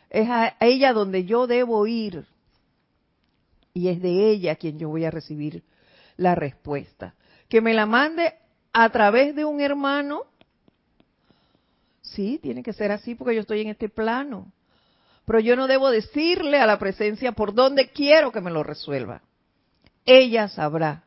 [0.09, 2.27] Es a ella donde yo debo ir
[3.73, 5.65] y es de ella quien yo voy a recibir
[6.17, 7.15] la respuesta.
[7.49, 8.35] Que me la mande
[8.73, 10.23] a través de un hermano,
[12.01, 14.53] sí, tiene que ser así porque yo estoy en este plano.
[15.27, 19.23] Pero yo no debo decirle a la presencia por dónde quiero que me lo resuelva.
[20.07, 21.05] Ella sabrá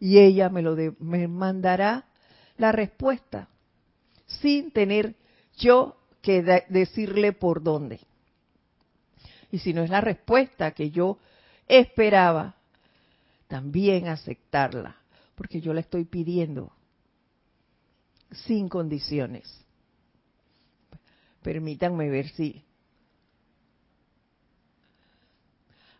[0.00, 2.06] y ella me lo me mandará
[2.56, 3.48] la respuesta
[4.26, 5.14] sin tener
[5.56, 8.00] yo que decirle por dónde.
[9.52, 11.18] Y si no es la respuesta que yo
[11.68, 12.56] esperaba,
[13.48, 14.96] también aceptarla,
[15.34, 16.72] porque yo la estoy pidiendo
[18.30, 19.64] sin condiciones.
[21.42, 22.62] Permítanme ver si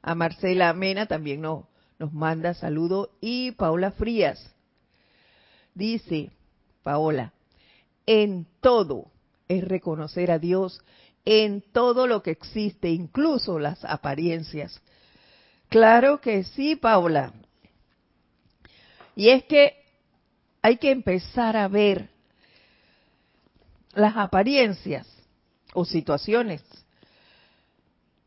[0.02, 1.64] a Marcela Mena también nos,
[2.00, 4.54] nos manda saludo y Paula Frías
[5.74, 6.30] dice,
[6.82, 7.34] Paola,
[8.06, 9.10] en todo
[9.46, 10.80] es reconocer a Dios
[11.26, 14.80] en todo lo que existe, incluso las apariencias.
[15.68, 17.34] Claro que sí, Paula.
[19.14, 19.84] Y es que
[20.62, 22.08] hay que empezar a ver
[23.92, 25.06] las apariencias
[25.74, 26.62] o situaciones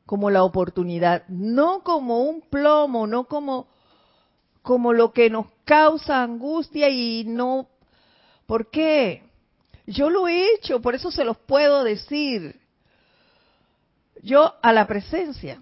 [0.06, 3.68] como la oportunidad, no como un plomo, no como
[4.62, 7.68] como lo que nos causa angustia y no
[8.46, 9.24] ¿Por qué?
[9.86, 12.60] Yo lo he hecho, por eso se los puedo decir.
[14.22, 15.60] Yo a la presencia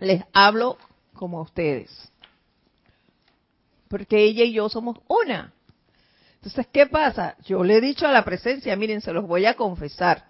[0.00, 0.78] les hablo
[1.14, 1.90] como a ustedes.
[3.88, 5.52] Porque ella y yo somos una.
[6.36, 7.36] Entonces, ¿qué pasa?
[7.44, 10.27] Yo le he dicho a la presencia, miren, se los voy a confesar.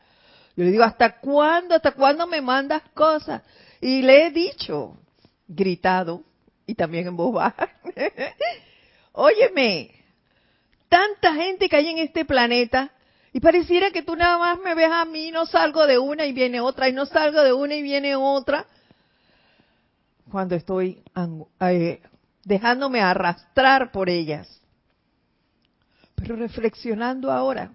[0.58, 1.76] Yo le digo, ¿hasta cuándo?
[1.76, 3.42] ¿Hasta cuándo me mandas cosas?
[3.80, 4.98] Y le he dicho,
[5.46, 6.24] gritado,
[6.66, 7.68] y también en voz baja,
[9.12, 9.94] óyeme,
[10.88, 12.90] tanta gente que hay en este planeta,
[13.32, 16.32] y pareciera que tú nada más me ves a mí, no salgo de una y
[16.32, 18.66] viene otra, y no salgo de una y viene otra,
[20.28, 21.04] cuando estoy
[21.60, 22.02] eh,
[22.42, 24.60] dejándome arrastrar por ellas.
[26.16, 27.70] Pero reflexionando ahora,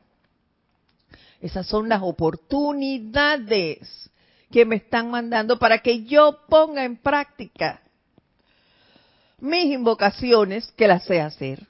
[1.44, 4.10] esas son las oportunidades
[4.50, 7.82] que me están mandando para que yo ponga en práctica
[9.40, 11.68] mis invocaciones, que las sé hacer,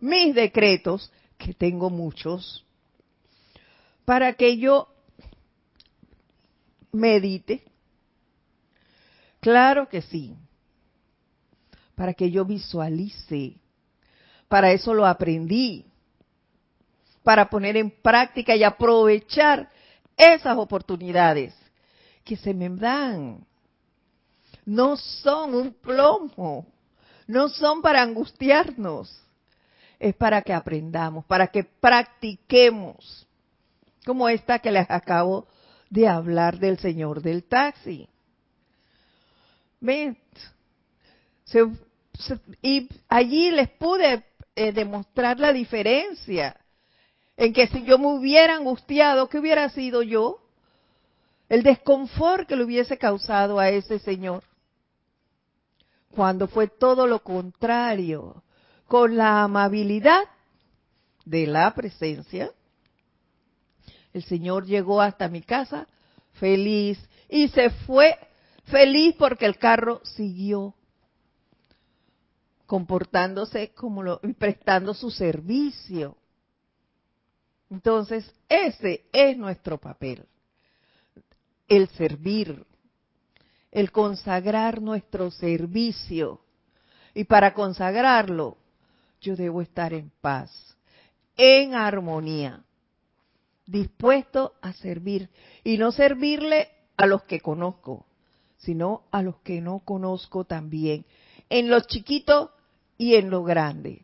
[0.00, 2.64] mis decretos, que tengo muchos,
[4.06, 4.88] para que yo
[6.90, 7.62] medite.
[9.40, 10.34] Claro que sí,
[11.94, 13.60] para que yo visualice
[14.48, 15.84] para eso lo aprendí.
[17.26, 19.68] Para poner en práctica y aprovechar
[20.16, 21.52] esas oportunidades
[22.24, 23.44] que se me dan.
[24.64, 26.68] No son un plomo.
[27.26, 29.20] No son para angustiarnos.
[29.98, 33.26] Es para que aprendamos, para que practiquemos.
[34.04, 35.48] Como esta que les acabo
[35.90, 38.08] de hablar del señor del taxi.
[39.80, 40.16] Ven,
[42.62, 46.56] y allí les pude eh, demostrar la diferencia.
[47.36, 50.40] En que si yo me hubiera angustiado, ¿qué hubiera sido yo?
[51.48, 54.42] El desconfort que le hubiese causado a ese señor.
[56.10, 58.42] Cuando fue todo lo contrario,
[58.86, 60.22] con la amabilidad
[61.24, 62.52] de la presencia,
[64.12, 65.86] el Señor llegó hasta mi casa
[66.34, 68.16] feliz y se fue
[68.64, 70.74] feliz porque el carro siguió
[72.66, 76.16] comportándose como lo, prestando su servicio.
[77.70, 80.24] Entonces, ese es nuestro papel,
[81.68, 82.64] el servir,
[83.72, 86.40] el consagrar nuestro servicio.
[87.14, 88.56] Y para consagrarlo,
[89.20, 90.76] yo debo estar en paz,
[91.36, 92.64] en armonía,
[93.66, 95.28] dispuesto a servir.
[95.64, 98.06] Y no servirle a los que conozco,
[98.58, 101.04] sino a los que no conozco también.
[101.48, 102.50] En los chiquitos
[102.96, 104.02] y en lo grande.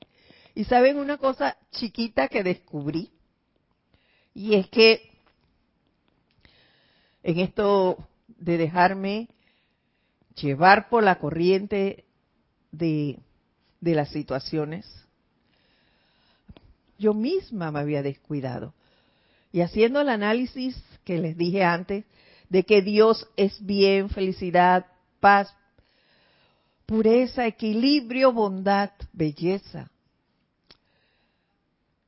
[0.55, 3.11] Y saben una cosa chiquita que descubrí,
[4.35, 5.11] y es que
[7.23, 9.29] en esto de dejarme
[10.35, 12.05] llevar por la corriente
[12.71, 13.19] de,
[13.81, 14.87] las situaciones,
[16.99, 18.75] yo misma me había descuidado.
[19.53, 22.05] Y haciendo el análisis que les dije antes,
[22.49, 24.87] de que Dios es bien, felicidad,
[25.21, 25.55] paz,
[26.87, 29.91] pureza, equilibrio, bondad, belleza.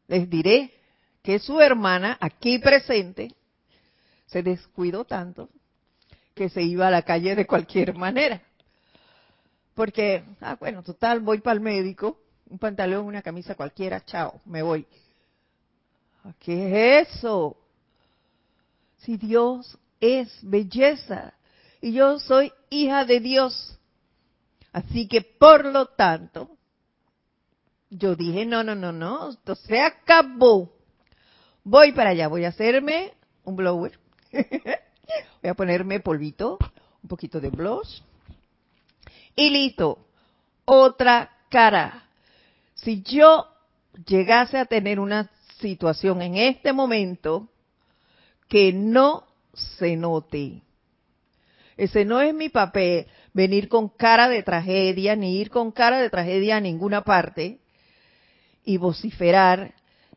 [0.06, 0.72] Les diré
[1.24, 3.34] que su hermana, aquí presente,
[4.26, 5.48] se descuidó tanto
[6.34, 8.40] que se iba a la calle de cualquier manera.
[9.74, 14.62] Porque, ah, bueno, total, voy para el médico, un pantalón, una camisa cualquiera, chao, me
[14.62, 14.86] voy.
[16.38, 17.56] ¿Qué es eso?
[18.98, 21.34] Si Dios es belleza
[21.80, 23.74] y yo soy hija de Dios,
[24.74, 26.50] Así que por lo tanto,
[27.90, 30.73] yo dije, no, no, no, no, esto se acabó.
[31.64, 33.98] Voy para allá, voy a hacerme un blower.
[34.32, 36.58] voy a ponerme polvito,
[37.02, 38.02] un poquito de blush.
[39.34, 40.06] Y listo.
[40.66, 42.04] Otra cara.
[42.74, 43.46] Si yo
[44.06, 47.48] llegase a tener una situación en este momento
[48.48, 50.62] que no se note.
[51.76, 56.10] Ese no es mi papel, venir con cara de tragedia, ni ir con cara de
[56.10, 57.58] tragedia a ninguna parte
[58.64, 59.74] y vociferar,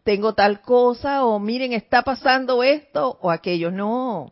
[0.07, 3.71] tengo tal cosa, o miren, está pasando esto o aquello.
[3.71, 4.31] No,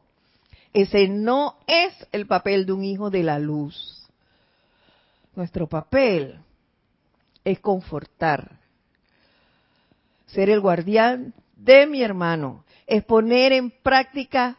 [0.71, 4.07] ese no es el papel de un hijo de la luz.
[5.35, 6.39] Nuestro papel
[7.43, 8.57] es confortar,
[10.27, 14.57] ser el guardián de mi hermano, es poner en práctica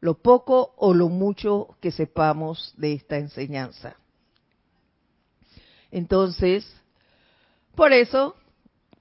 [0.00, 3.96] lo poco o lo mucho que sepamos de esta enseñanza.
[5.90, 6.66] Entonces,
[7.74, 8.34] por eso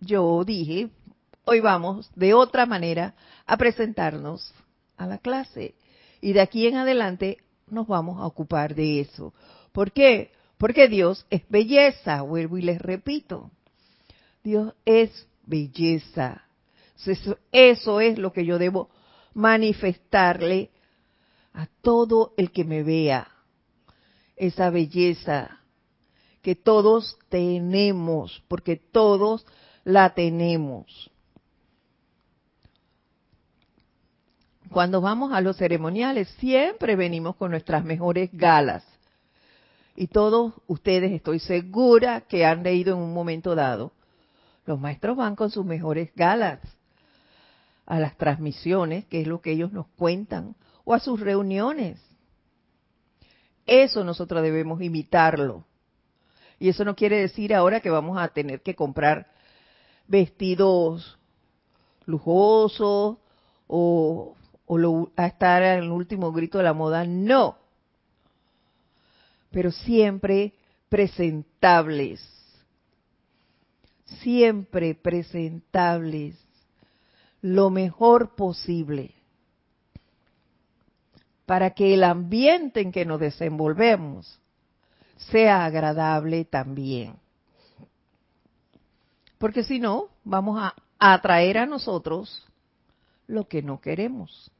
[0.01, 0.89] yo dije,
[1.46, 3.16] hoy vamos de otra manera
[3.46, 4.54] a presentarnos
[4.98, 5.76] a la clase.
[6.22, 7.38] Y de aquí en adelante
[7.68, 9.34] nos vamos a ocupar de eso.
[9.72, 10.32] ¿Por qué?
[10.58, 13.50] Porque Dios es belleza, vuelvo y les repito.
[14.44, 16.44] Dios es belleza.
[17.06, 18.89] Eso, eso es lo que yo debo
[19.34, 20.70] manifestarle
[21.54, 23.28] a todo el que me vea.
[24.36, 25.60] Esa belleza
[26.42, 29.46] que todos tenemos, porque todos
[29.84, 31.12] la tenemos.
[34.72, 38.86] Cuando vamos a los ceremoniales, siempre venimos con nuestras mejores galas.
[39.97, 43.91] Y todos ustedes, estoy segura que han leído en un momento dado,
[44.65, 46.59] los maestros van con sus mejores galas
[47.86, 50.55] a las transmisiones, que es lo que ellos nos cuentan,
[50.86, 51.99] o a sus reuniones.
[53.65, 55.65] Eso nosotros debemos imitarlo.
[56.59, 59.28] Y eso no quiere decir ahora que vamos a tener que comprar
[60.07, 61.19] vestidos
[62.05, 63.17] lujosos
[63.67, 64.36] o,
[65.15, 67.57] a estar en el último grito de la moda, no.
[69.51, 70.53] Pero siempre
[70.89, 72.22] presentables.
[74.22, 76.38] Siempre presentables.
[77.41, 79.11] Lo mejor posible.
[81.45, 84.39] Para que el ambiente en que nos desenvolvemos
[85.17, 87.22] sea agradable también
[89.41, 92.45] porque si no, vamos a atraer a nosotros
[93.26, 94.51] lo que no queremos.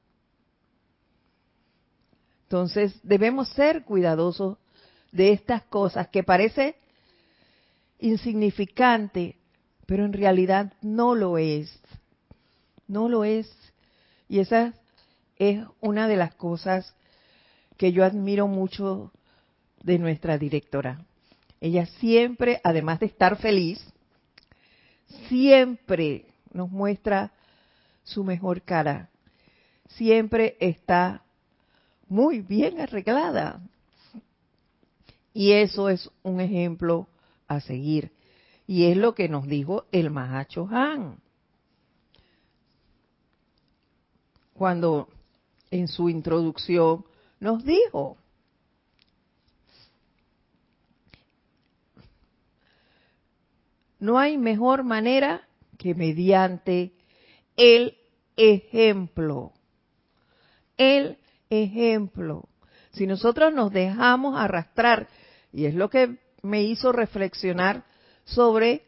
[2.52, 4.58] Entonces, debemos ser cuidadosos
[5.14, 6.76] de estas cosas que parece
[7.98, 9.38] insignificante,
[9.86, 11.80] pero en realidad no lo es.
[12.90, 13.50] No lo es.
[14.28, 14.74] Y esa
[15.38, 16.94] es una de las cosas
[17.78, 19.14] que yo admiro mucho
[19.82, 21.06] de nuestra directora.
[21.62, 23.82] Ella siempre, además de estar feliz,
[25.30, 27.32] siempre nos muestra
[28.04, 29.10] su mejor cara.
[29.88, 31.24] Siempre está
[32.12, 33.62] muy bien arreglada.
[35.34, 37.08] Y eso es un ejemplo
[37.48, 38.12] a seguir.
[38.68, 41.22] Y es lo que nos dijo el Mahacho Han.
[44.54, 45.08] Cuando
[45.72, 47.06] en su introducción
[47.40, 48.18] nos dijo,
[54.00, 55.48] no hay mejor manera
[55.78, 56.92] que mediante
[57.56, 57.98] el
[58.36, 59.54] ejemplo.
[60.76, 61.18] El
[61.52, 62.50] ejemplo.
[62.94, 65.08] Si nosotros nos dejamos arrastrar,
[65.54, 67.84] y es lo que me hizo reflexionar
[68.24, 68.88] sobre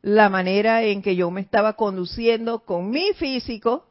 [0.00, 3.86] la manera en que yo me estaba conduciendo con mi físico,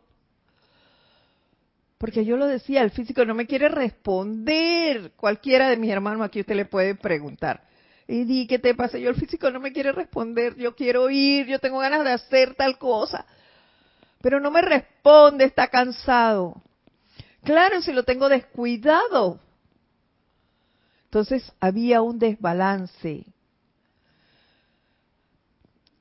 [2.00, 5.12] porque yo lo decía, el físico no me quiere responder.
[5.16, 7.68] Cualquiera de mis hermanos aquí usted le puede preguntar
[8.08, 8.98] y di, ¿qué te pasa?
[8.98, 12.56] Yo el físico no me quiere responder, yo quiero ir, yo tengo ganas de hacer
[12.56, 13.26] tal cosa,
[14.22, 16.62] pero no me responde, está cansado.
[17.48, 19.40] Claro, si lo tengo descuidado.
[21.06, 23.26] Entonces había un desbalance.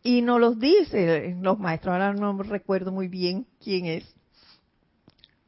[0.03, 4.12] Y nos los dicen los maestros, ahora no recuerdo muy bien quién es.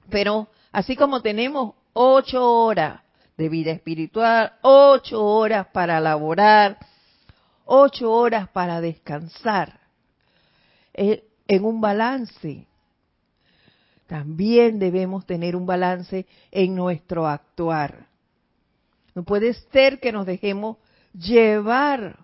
[0.09, 3.03] Pero así como tenemos ocho horas
[3.36, 6.78] de vida espiritual, ocho horas para laborar,
[7.64, 9.80] ocho horas para descansar,
[10.94, 12.67] eh, en un balance.
[14.09, 18.09] También debemos tener un balance en nuestro actuar.
[19.14, 20.78] No puede ser que nos dejemos
[21.12, 22.18] llevar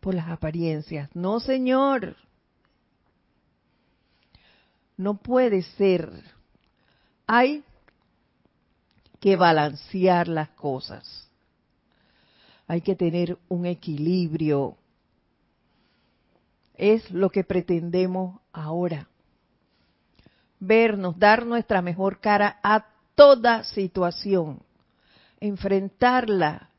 [0.00, 1.08] por las apariencias.
[1.16, 2.16] No, Señor.
[4.98, 6.12] No puede ser.
[7.26, 7.64] Hay
[9.20, 11.30] que balancear las cosas.
[12.66, 14.76] Hay que tener un equilibrio.
[16.74, 19.08] Es lo que pretendemos ahora.
[20.60, 24.60] Vernos, dar nuestra mejor cara a toda situación.
[25.40, 26.70] Enfrentarla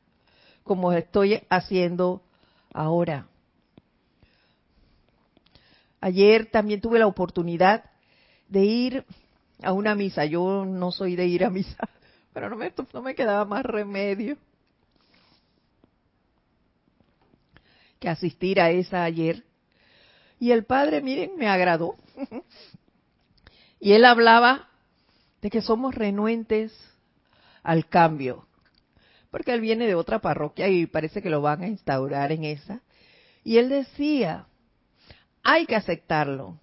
[0.62, 2.22] como estoy haciendo
[2.72, 3.26] ahora.
[6.00, 7.84] Ayer también tuve la oportunidad
[8.48, 9.04] de ir
[9.62, 10.24] a una misa.
[10.24, 11.88] Yo no soy de ir a misa,
[12.32, 14.36] pero no me, no me quedaba más remedio
[17.98, 19.44] que asistir a esa ayer.
[20.40, 21.96] Y el padre, miren, me agradó.
[23.80, 24.68] y él hablaba
[25.40, 26.72] de que somos renuentes
[27.62, 28.46] al cambio.
[29.30, 32.82] Porque él viene de otra parroquia y parece que lo van a instaurar en esa.
[33.42, 34.46] Y él decía,
[35.42, 36.58] hay que aceptarlo,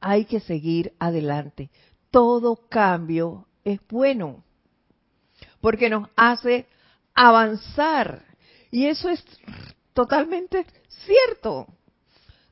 [0.00, 1.70] hay que seguir adelante.
[2.10, 4.44] Todo cambio es bueno,
[5.60, 6.66] porque nos hace
[7.14, 8.24] avanzar.
[8.70, 9.24] Y eso es
[9.94, 11.66] totalmente cierto.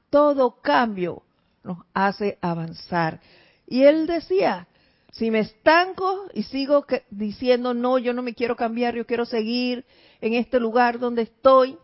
[0.08, 1.22] Todo cambio
[1.64, 3.20] nos hace avanzar.
[3.66, 4.68] Y él decía,
[5.12, 9.84] si me estanco y sigo diciendo, no, yo no me quiero cambiar, yo quiero seguir
[10.20, 11.78] en este lugar donde estoy,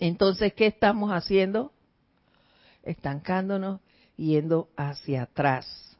[0.00, 1.72] entonces, ¿qué estamos haciendo?
[2.82, 3.80] Estancándonos,
[4.16, 5.96] yendo hacia atrás.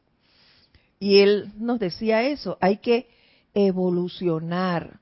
[0.99, 3.09] Y él nos decía eso, hay que
[3.53, 4.99] evolucionar.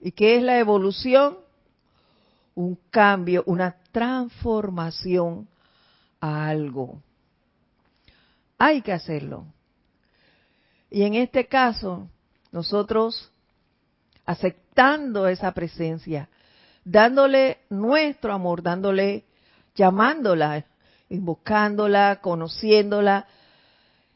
[0.00, 1.38] ¿Y qué es la evolución?
[2.54, 5.48] Un cambio, una transformación
[6.20, 7.02] a algo.
[8.58, 9.46] Hay que hacerlo.
[10.90, 12.08] Y en este caso,
[12.52, 13.30] nosotros
[14.24, 16.28] aceptando esa presencia,
[16.84, 19.24] dándole nuestro amor, dándole,
[19.74, 20.64] llamándola,
[21.08, 23.26] invocándola, conociéndola,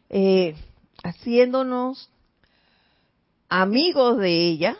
[0.08, 0.54] eh,
[1.02, 2.10] haciéndonos
[3.48, 4.76] amigos de ella,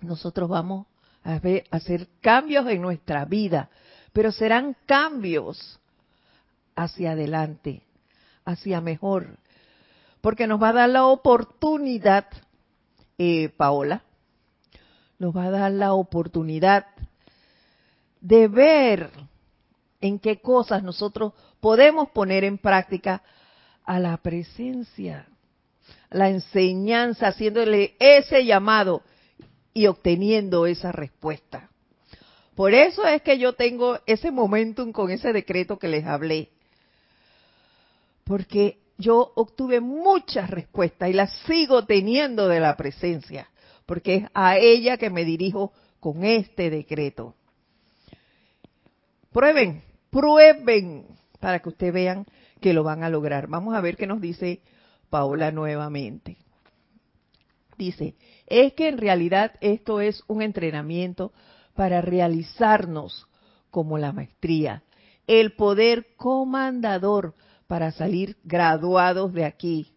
[0.00, 0.86] nosotros vamos
[1.22, 3.70] a, ver, a hacer cambios en nuestra vida,
[4.12, 5.80] pero serán cambios
[6.76, 7.82] hacia adelante,
[8.44, 9.38] hacia mejor,
[10.20, 12.26] porque nos va a dar la oportunidad,
[13.18, 14.02] eh, Paola,
[15.18, 16.86] nos va a dar la oportunidad
[18.20, 19.10] de ver
[20.00, 23.22] en qué cosas nosotros podemos poner en práctica
[23.84, 25.26] a la presencia,
[26.10, 29.02] la enseñanza, haciéndole ese llamado
[29.72, 31.70] y obteniendo esa respuesta.
[32.54, 36.50] Por eso es que yo tengo ese momentum con ese decreto que les hablé.
[38.24, 43.48] Porque yo obtuve muchas respuestas y las sigo teniendo de la presencia,
[43.86, 47.34] porque es a ella que me dirijo con este decreto.
[49.32, 51.06] Prueben, prueben,
[51.40, 52.26] para que ustedes vean
[52.60, 53.48] que lo van a lograr.
[53.48, 54.62] Vamos a ver qué nos dice
[55.10, 56.38] Paola nuevamente.
[57.76, 58.14] Dice,
[58.46, 61.32] es que en realidad esto es un entrenamiento
[61.74, 63.26] para realizarnos
[63.70, 64.84] como la maestría,
[65.26, 67.34] el poder comandador
[67.74, 69.92] para salir graduados de aquí.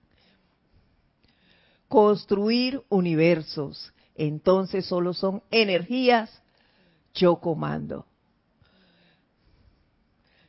[1.88, 3.93] Construir universos.
[4.15, 6.41] Entonces solo son energías,
[7.13, 8.07] yo comando.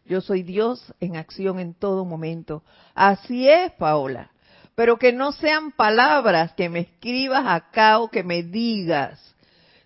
[0.07, 2.65] Yo soy Dios en acción en todo momento.
[2.95, 4.31] Así es, Paola.
[4.75, 9.21] Pero que no sean palabras que me escribas acá o que me digas,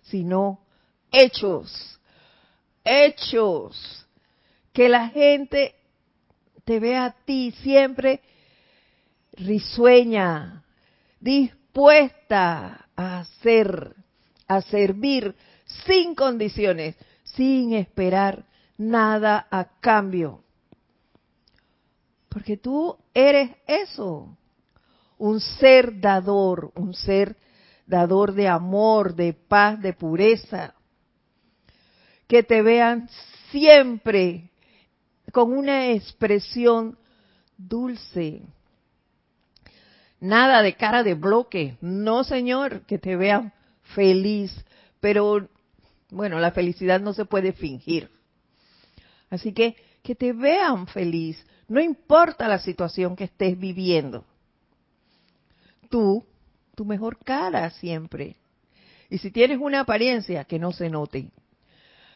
[0.03, 0.61] sino
[1.11, 1.99] hechos.
[2.85, 4.07] Hechos.
[4.71, 5.75] Que la gente
[6.65, 8.21] te ve a ti siempre
[9.33, 10.63] risueña,
[11.19, 13.95] dispuesta a hacer,
[14.47, 15.35] a servir
[15.85, 18.45] sin condiciones, sin esperar
[18.77, 20.43] nada a cambio.
[22.29, 24.37] Porque tú eres eso,
[25.17, 27.35] un ser dador, un ser
[27.85, 30.73] dador de amor, de paz, de pureza.
[32.27, 33.09] Que te vean
[33.51, 34.49] siempre
[35.33, 36.95] con una expresión
[37.57, 38.43] dulce.
[40.19, 41.75] Nada de cara de bloque.
[41.81, 44.53] No, Señor, que te vean feliz.
[44.99, 45.49] Pero,
[46.11, 48.11] bueno, la felicidad no se puede fingir.
[49.31, 51.43] Así que, que te vean feliz.
[51.67, 54.23] No importa la situación que estés viviendo.
[55.89, 56.23] Tú,
[56.75, 58.35] tu mejor cara siempre.
[59.09, 61.31] Y si tienes una apariencia, que no se note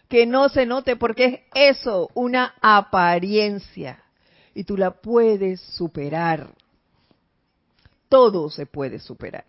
[0.07, 4.03] que no se note porque es eso, una apariencia.
[4.53, 6.49] Y tú la puedes superar.
[8.09, 9.45] Todo se puede superar.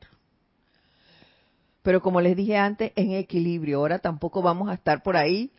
[1.82, 3.78] Pero como les dije antes, en equilibrio.
[3.78, 5.50] Ahora tampoco vamos a estar por ahí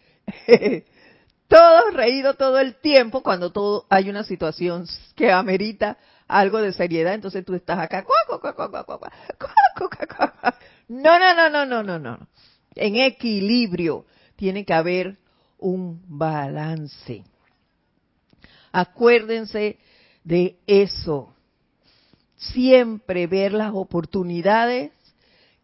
[1.47, 4.86] todos reídos todo el tiempo cuando todo hay una situación
[5.16, 5.97] que amerita
[6.28, 7.14] algo de seriedad.
[7.14, 8.06] Entonces tú estás acá.
[10.88, 12.28] No, no, no, no, no, no, no.
[12.76, 14.06] En equilibrio
[14.40, 15.18] tiene que haber
[15.58, 17.26] un balance.
[18.72, 19.78] Acuérdense
[20.24, 21.34] de eso.
[22.38, 24.94] Siempre ver las oportunidades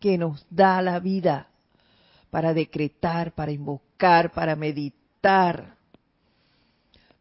[0.01, 1.47] que nos da la vida
[2.30, 5.78] para decretar, para invocar, para meditar.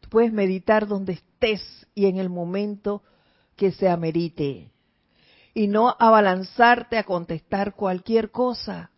[0.01, 3.01] Tú puedes meditar donde estés y en el momento
[3.55, 4.71] que se amerite.
[5.53, 8.91] Y no abalanzarte a contestar cualquier cosa.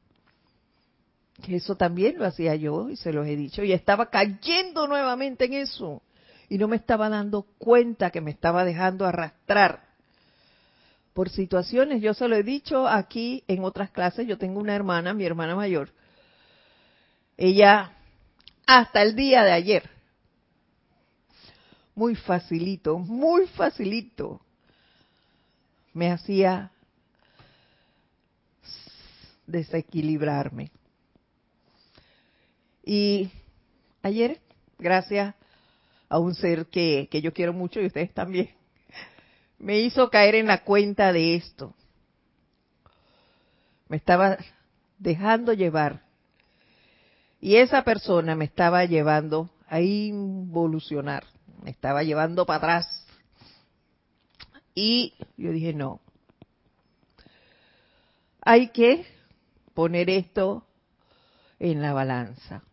[1.43, 3.63] Que eso también lo hacía yo y se los he dicho.
[3.63, 6.01] Y estaba cayendo nuevamente en eso.
[6.49, 9.87] Y no me estaba dando cuenta que me estaba dejando arrastrar
[11.13, 12.01] por situaciones.
[12.01, 14.27] Yo se lo he dicho aquí en otras clases.
[14.27, 15.91] Yo tengo una hermana, mi hermana mayor,
[17.37, 17.91] ella,
[18.65, 19.89] hasta el día de ayer,
[21.93, 24.41] muy facilito, muy facilito,
[25.93, 26.71] me hacía
[29.45, 30.71] desequilibrarme.
[32.89, 33.29] Y
[34.01, 34.39] ayer,
[34.79, 35.35] gracias
[36.07, 38.51] a un ser que, yo quiero mucho y ustedes también,
[39.59, 41.75] me hizo caer en la cuenta de esto.
[43.89, 44.37] Me estaba
[44.99, 46.01] dejando llevar
[47.41, 51.25] y esa persona me estaba llevando a involucionar,
[51.61, 53.05] me estaba llevando para atrás.
[54.73, 55.99] Y yo dije, no,
[58.39, 59.05] hay que
[59.73, 60.65] poner esto
[61.59, 62.63] en la balanza.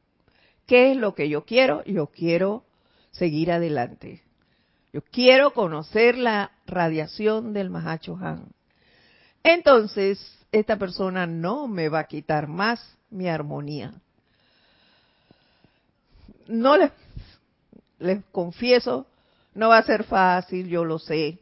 [0.66, 1.84] ¿Qué es lo que yo quiero?
[1.84, 2.64] Yo quiero
[3.10, 4.22] seguir adelante.
[4.92, 8.52] Yo quiero conocer la radiación del Mahacho Han.
[9.42, 10.18] Entonces,
[10.52, 13.94] esta persona no me va a quitar más mi armonía
[16.46, 16.92] no les,
[17.98, 19.06] les confieso,
[19.54, 21.38] no va a ser fácil, yo lo sé,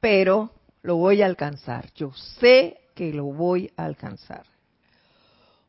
[0.00, 0.50] pero
[0.82, 1.92] lo voy a alcanzar.
[1.94, 4.44] Yo sé que lo voy a alcanzar.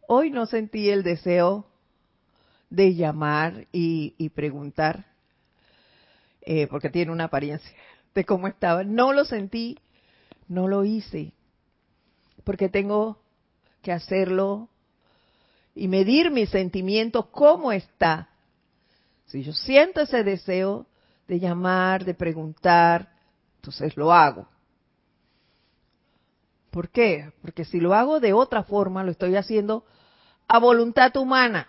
[0.07, 1.65] Hoy no sentí el deseo
[2.73, 5.05] de llamar y, preguntar,
[6.41, 7.71] eh, porque tiene una apariencia
[8.15, 8.83] de cómo estaba.
[8.83, 9.77] No lo sentí,
[10.47, 11.33] no lo hice,
[12.43, 13.19] porque tengo
[13.83, 14.69] que hacerlo
[15.75, 18.29] y medir mis sentimientos, cómo está.
[19.27, 20.87] Si yo siento ese deseo
[21.27, 23.13] de llamar, de preguntar,
[23.57, 24.47] entonces lo hago.
[26.71, 27.33] ¿Por qué?
[27.43, 29.85] Porque si lo hago de otra forma, lo estoy haciendo
[30.47, 31.67] a voluntad humana.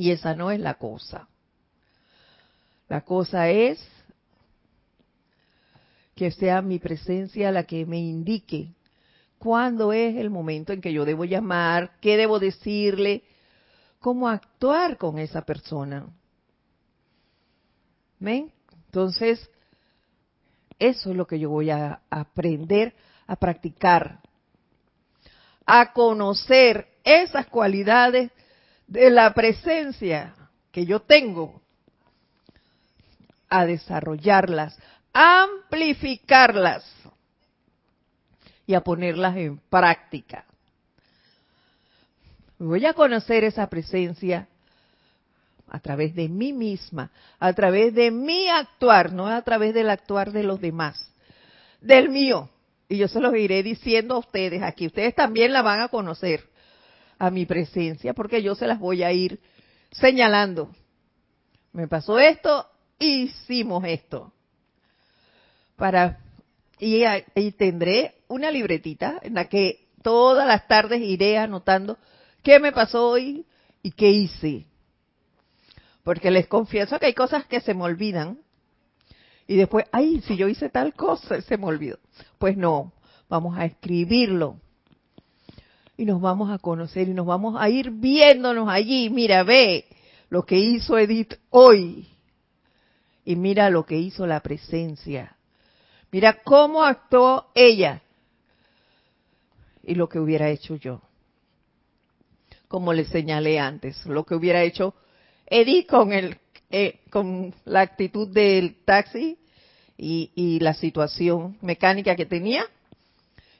[0.00, 1.28] Y esa no es la cosa.
[2.88, 3.78] La cosa es
[6.14, 8.72] que sea mi presencia la que me indique
[9.38, 13.24] cuándo es el momento en que yo debo llamar, qué debo decirle,
[13.98, 16.06] cómo actuar con esa persona.
[18.20, 18.50] ¿Ven?
[18.86, 19.50] Entonces,
[20.78, 22.94] eso es lo que yo voy a aprender
[23.26, 24.20] a practicar,
[25.66, 28.30] a conocer esas cualidades
[28.90, 30.34] de la presencia
[30.72, 31.62] que yo tengo,
[33.48, 34.76] a desarrollarlas,
[35.12, 36.84] amplificarlas
[38.66, 40.44] y a ponerlas en práctica.
[42.58, 44.48] Voy a conocer esa presencia
[45.68, 50.32] a través de mí misma, a través de mi actuar, no a través del actuar
[50.32, 51.12] de los demás,
[51.80, 52.50] del mío.
[52.88, 54.86] Y yo se los iré diciendo a ustedes aquí.
[54.86, 56.49] Ustedes también la van a conocer
[57.20, 59.38] a mi presencia, porque yo se las voy a ir
[59.92, 60.70] señalando.
[61.72, 62.66] Me pasó esto,
[62.98, 64.32] hicimos esto.
[65.76, 66.18] Para
[66.78, 71.98] y, tendré una libretita en la que todas las tardes iré anotando
[72.42, 73.44] qué me pasó hoy
[73.82, 74.66] y qué hice.
[76.02, 78.38] Porque les confieso que hay cosas que se me olvidan.
[79.46, 81.98] Y después, ay, si yo hice tal cosa, se me olvidó.
[82.38, 82.94] Pues no,
[83.28, 84.58] vamos a escribirlo.
[86.00, 89.10] Y nos vamos a conocer y nos vamos a ir viéndonos allí.
[89.10, 89.84] Mira, ve
[90.30, 92.08] lo que hizo Edith hoy.
[93.22, 95.36] Y mira lo que hizo la presencia
[96.10, 98.00] Mira cómo actuó ella
[99.82, 101.02] y lo que hubiera hecho yo.
[102.66, 104.94] Como le señalé antes, lo que hubiera hecho
[105.44, 106.38] Eddie con, el,
[106.70, 109.36] eh, con la actitud del taxi
[109.98, 112.64] y, y la situación mecánica que tenía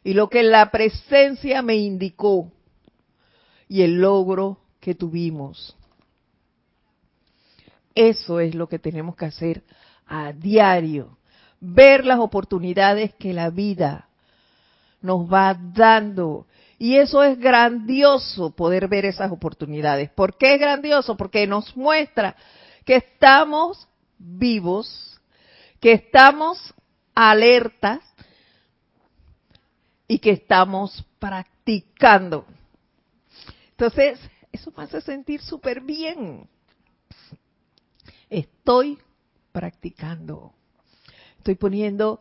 [0.03, 2.51] y lo que la presencia me indicó
[3.69, 5.77] y el logro que tuvimos.
[7.95, 9.63] Eso es lo que tenemos que hacer
[10.07, 11.19] a diario
[11.61, 14.09] ver las oportunidades que la vida
[15.03, 16.47] nos va dando.
[16.79, 20.11] Y eso es grandioso poder ver esas oportunidades.
[20.11, 21.17] ¿Por qué es grandioso?
[21.17, 22.35] Porque nos muestra
[22.85, 23.87] que estamos
[24.19, 25.21] vivos,
[25.79, 26.75] que estamos
[27.15, 28.01] alertas,
[30.11, 32.45] y que estamos practicando.
[33.71, 34.19] Entonces,
[34.51, 36.49] eso me hace sentir súper bien.
[38.29, 38.99] Estoy
[39.53, 40.53] practicando.
[41.39, 42.21] Estoy poniendo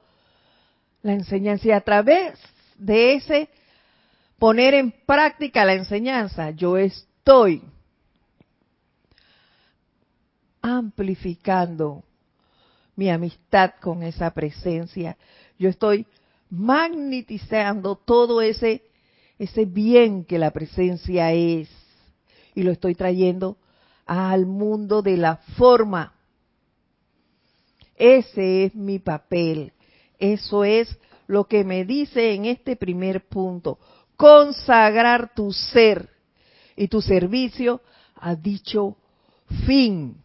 [1.01, 2.39] la enseñanza y a través
[2.77, 3.49] de ese
[4.37, 7.63] poner en práctica la enseñanza, yo estoy
[10.61, 12.03] amplificando
[12.95, 15.17] mi amistad con esa presencia.
[15.57, 16.05] Yo estoy
[16.49, 18.83] magnetizando todo ese
[19.39, 21.69] ese bien que la presencia es
[22.53, 23.57] y lo estoy trayendo
[24.05, 26.13] al mundo de la forma.
[27.95, 29.71] Ese es mi papel.
[30.17, 30.89] Eso es
[31.27, 33.79] lo que me dice en este primer punto.
[34.17, 36.09] Consagrar tu ser
[36.75, 37.81] y tu servicio
[38.15, 38.97] a dicho
[39.65, 40.21] fin,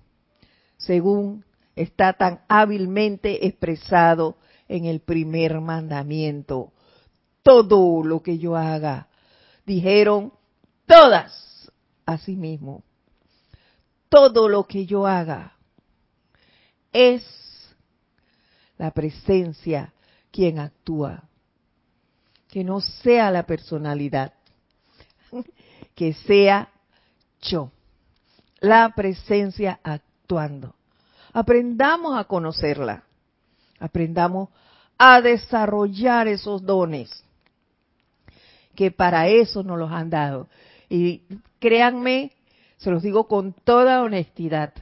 [0.76, 1.44] según
[1.76, 4.36] está tan hábilmente expresado
[4.76, 6.72] en el primer mandamiento.
[7.42, 9.08] Todo lo que yo haga,
[9.66, 10.32] dijeron
[10.86, 11.70] todas
[12.06, 12.82] a sí mismo.
[14.08, 15.56] Todo lo que yo haga
[16.92, 17.24] es
[18.78, 19.92] la presencia
[20.30, 21.24] quien actúa.
[22.48, 24.32] Que no sea la personalidad,
[25.94, 26.70] que sea
[27.42, 27.70] yo.
[28.60, 30.74] La presencia actuando.
[31.32, 33.04] Aprendamos a conocerla.
[33.78, 34.48] Aprendamos
[34.98, 37.24] a desarrollar esos dones
[38.74, 40.48] que para eso nos los han dado.
[40.88, 41.22] Y
[41.58, 42.32] créanme,
[42.76, 44.74] se los digo con toda honestidad.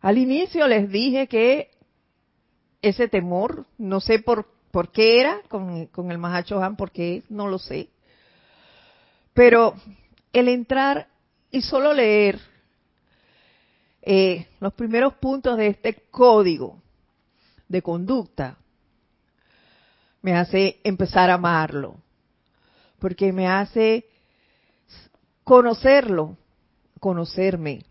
[0.00, 1.70] Al inicio les dije que
[2.82, 7.48] ese temor, no sé por, por qué era con, con el Mahacho Han, porque no
[7.48, 7.90] lo sé.
[9.34, 9.74] Pero
[10.32, 11.08] el entrar
[11.50, 12.40] y solo leer
[14.02, 16.80] eh, los primeros puntos de este código
[17.70, 18.58] de conducta
[20.22, 21.96] me hace empezar a amarlo,
[22.98, 24.04] porque me hace
[25.44, 26.36] conocerlo,
[26.98, 27.84] conocerme.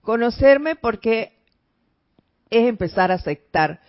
[0.00, 1.38] Conocerme porque
[2.48, 3.80] es empezar a aceptar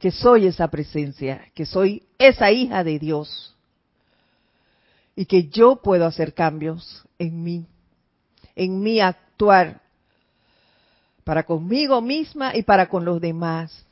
[0.00, 3.54] que soy esa presencia, que soy esa hija de Dios
[5.14, 7.66] y que yo puedo hacer cambios en mí,
[8.56, 9.82] en mi actuar
[11.28, 13.84] para conmigo misma y para con los demás,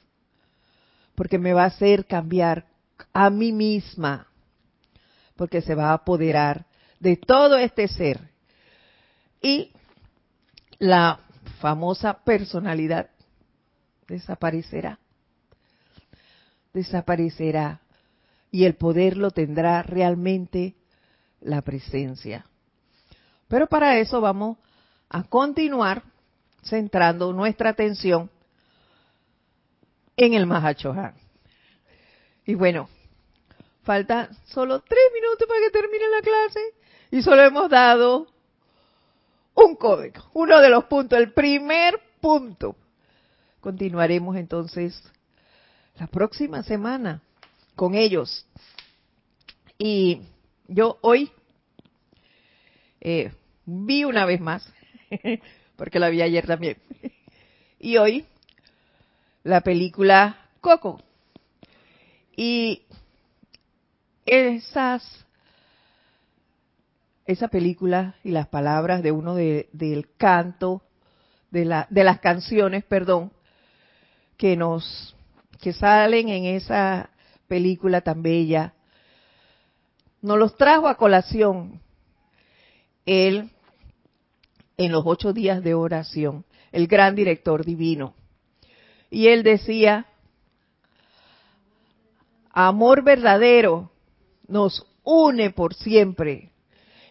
[1.15, 2.65] porque me va a hacer cambiar
[3.13, 4.29] a mí misma,
[5.37, 6.65] porque se va a apoderar
[6.99, 8.31] de todo este ser.
[9.43, 9.71] Y
[10.79, 11.21] la
[11.61, 13.11] famosa personalidad
[14.09, 14.99] desaparecerá.
[16.73, 17.83] Desaparecerá.
[18.51, 20.75] Y el poder lo tendrá realmente
[21.43, 22.47] la presencia.
[23.47, 24.57] Pero para eso vamos
[25.11, 26.16] a continuar
[26.67, 28.31] centrando nuestra atención
[30.17, 31.15] en el Mahachohan.
[32.45, 32.89] Y bueno,
[33.83, 36.61] falta solo tres minutos para que termine la clase
[37.11, 38.27] y solo hemos dado
[39.55, 42.77] un código, uno de los puntos, el primer punto.
[43.61, 45.03] Continuaremos entonces
[45.99, 47.23] la próxima semana
[47.75, 48.47] con ellos.
[49.79, 50.23] Y
[50.69, 51.31] yo hoy
[53.01, 53.33] eh,
[53.65, 54.73] vi una vez más
[55.77, 56.79] porque la vi ayer también.
[57.79, 58.25] Y hoy
[59.45, 61.01] la película Coco.
[62.35, 62.83] Y
[64.25, 65.27] esas
[67.27, 70.83] esa película y las palabras de uno de, del canto
[71.51, 73.33] de, la, de las canciones, perdón,
[74.37, 75.15] que nos
[75.61, 77.11] que salen en esa
[77.49, 78.75] película tan bella,
[80.23, 81.81] nos los trajo a colación
[83.07, 83.51] él
[84.77, 88.15] en los ocho días de oración, el gran director divino.
[89.11, 90.07] Y él decía,
[92.51, 93.91] amor verdadero
[94.49, 96.51] nos une por siempre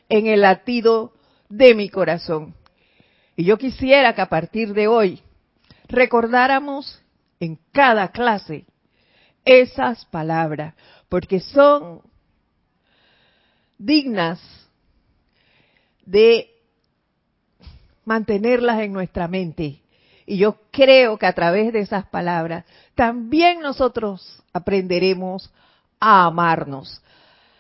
[0.10, 1.14] en el latido
[1.50, 2.56] de mi corazón.
[3.36, 5.22] Y yo quisiera que a partir de hoy
[5.88, 7.02] recordáramos
[7.40, 8.66] en cada clase
[9.44, 10.74] esas palabras,
[11.10, 12.02] porque son
[13.78, 14.40] dignas
[16.06, 16.55] de
[18.06, 19.82] mantenerlas en nuestra mente.
[20.26, 25.52] Y yo creo que a través de esas palabras también nosotros aprenderemos
[26.00, 27.02] a amarnos.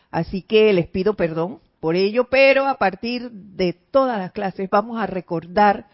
[0.09, 4.99] Así que les pido perdón por ello, pero a partir de todas las clases vamos
[4.99, 5.87] a recordar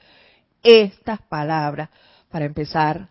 [0.64, 1.90] estas palabras
[2.30, 3.10] para empezar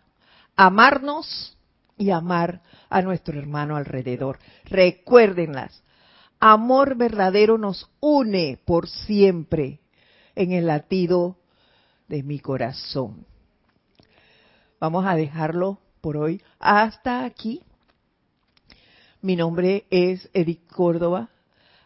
[0.56, 1.56] a amarnos
[1.98, 4.38] y amar a nuestro hermano alrededor.
[4.64, 5.82] Recuérdenlas.
[6.38, 9.80] Amor verdadero nos une por siempre
[10.34, 11.36] en el latido
[12.08, 13.26] de mi corazón.
[14.80, 17.62] Vamos a dejarlo por hoy hasta aquí.
[19.22, 21.28] Mi nombre es Edith Córdoba.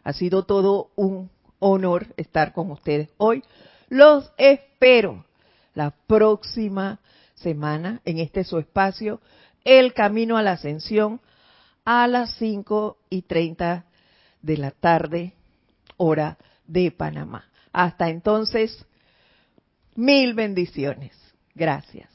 [0.05, 3.42] Ha sido todo un honor estar con ustedes hoy.
[3.88, 5.24] Los espero
[5.74, 7.01] la próxima
[7.34, 9.20] semana en este su espacio,
[9.64, 11.20] El Camino a la Ascensión,
[11.84, 13.84] a las 5 y 30
[14.40, 15.32] de la tarde,
[15.97, 17.45] hora de Panamá.
[17.75, 18.87] Hasta entonces,
[19.97, 21.12] mil bendiciones.
[21.57, 22.14] Gracias.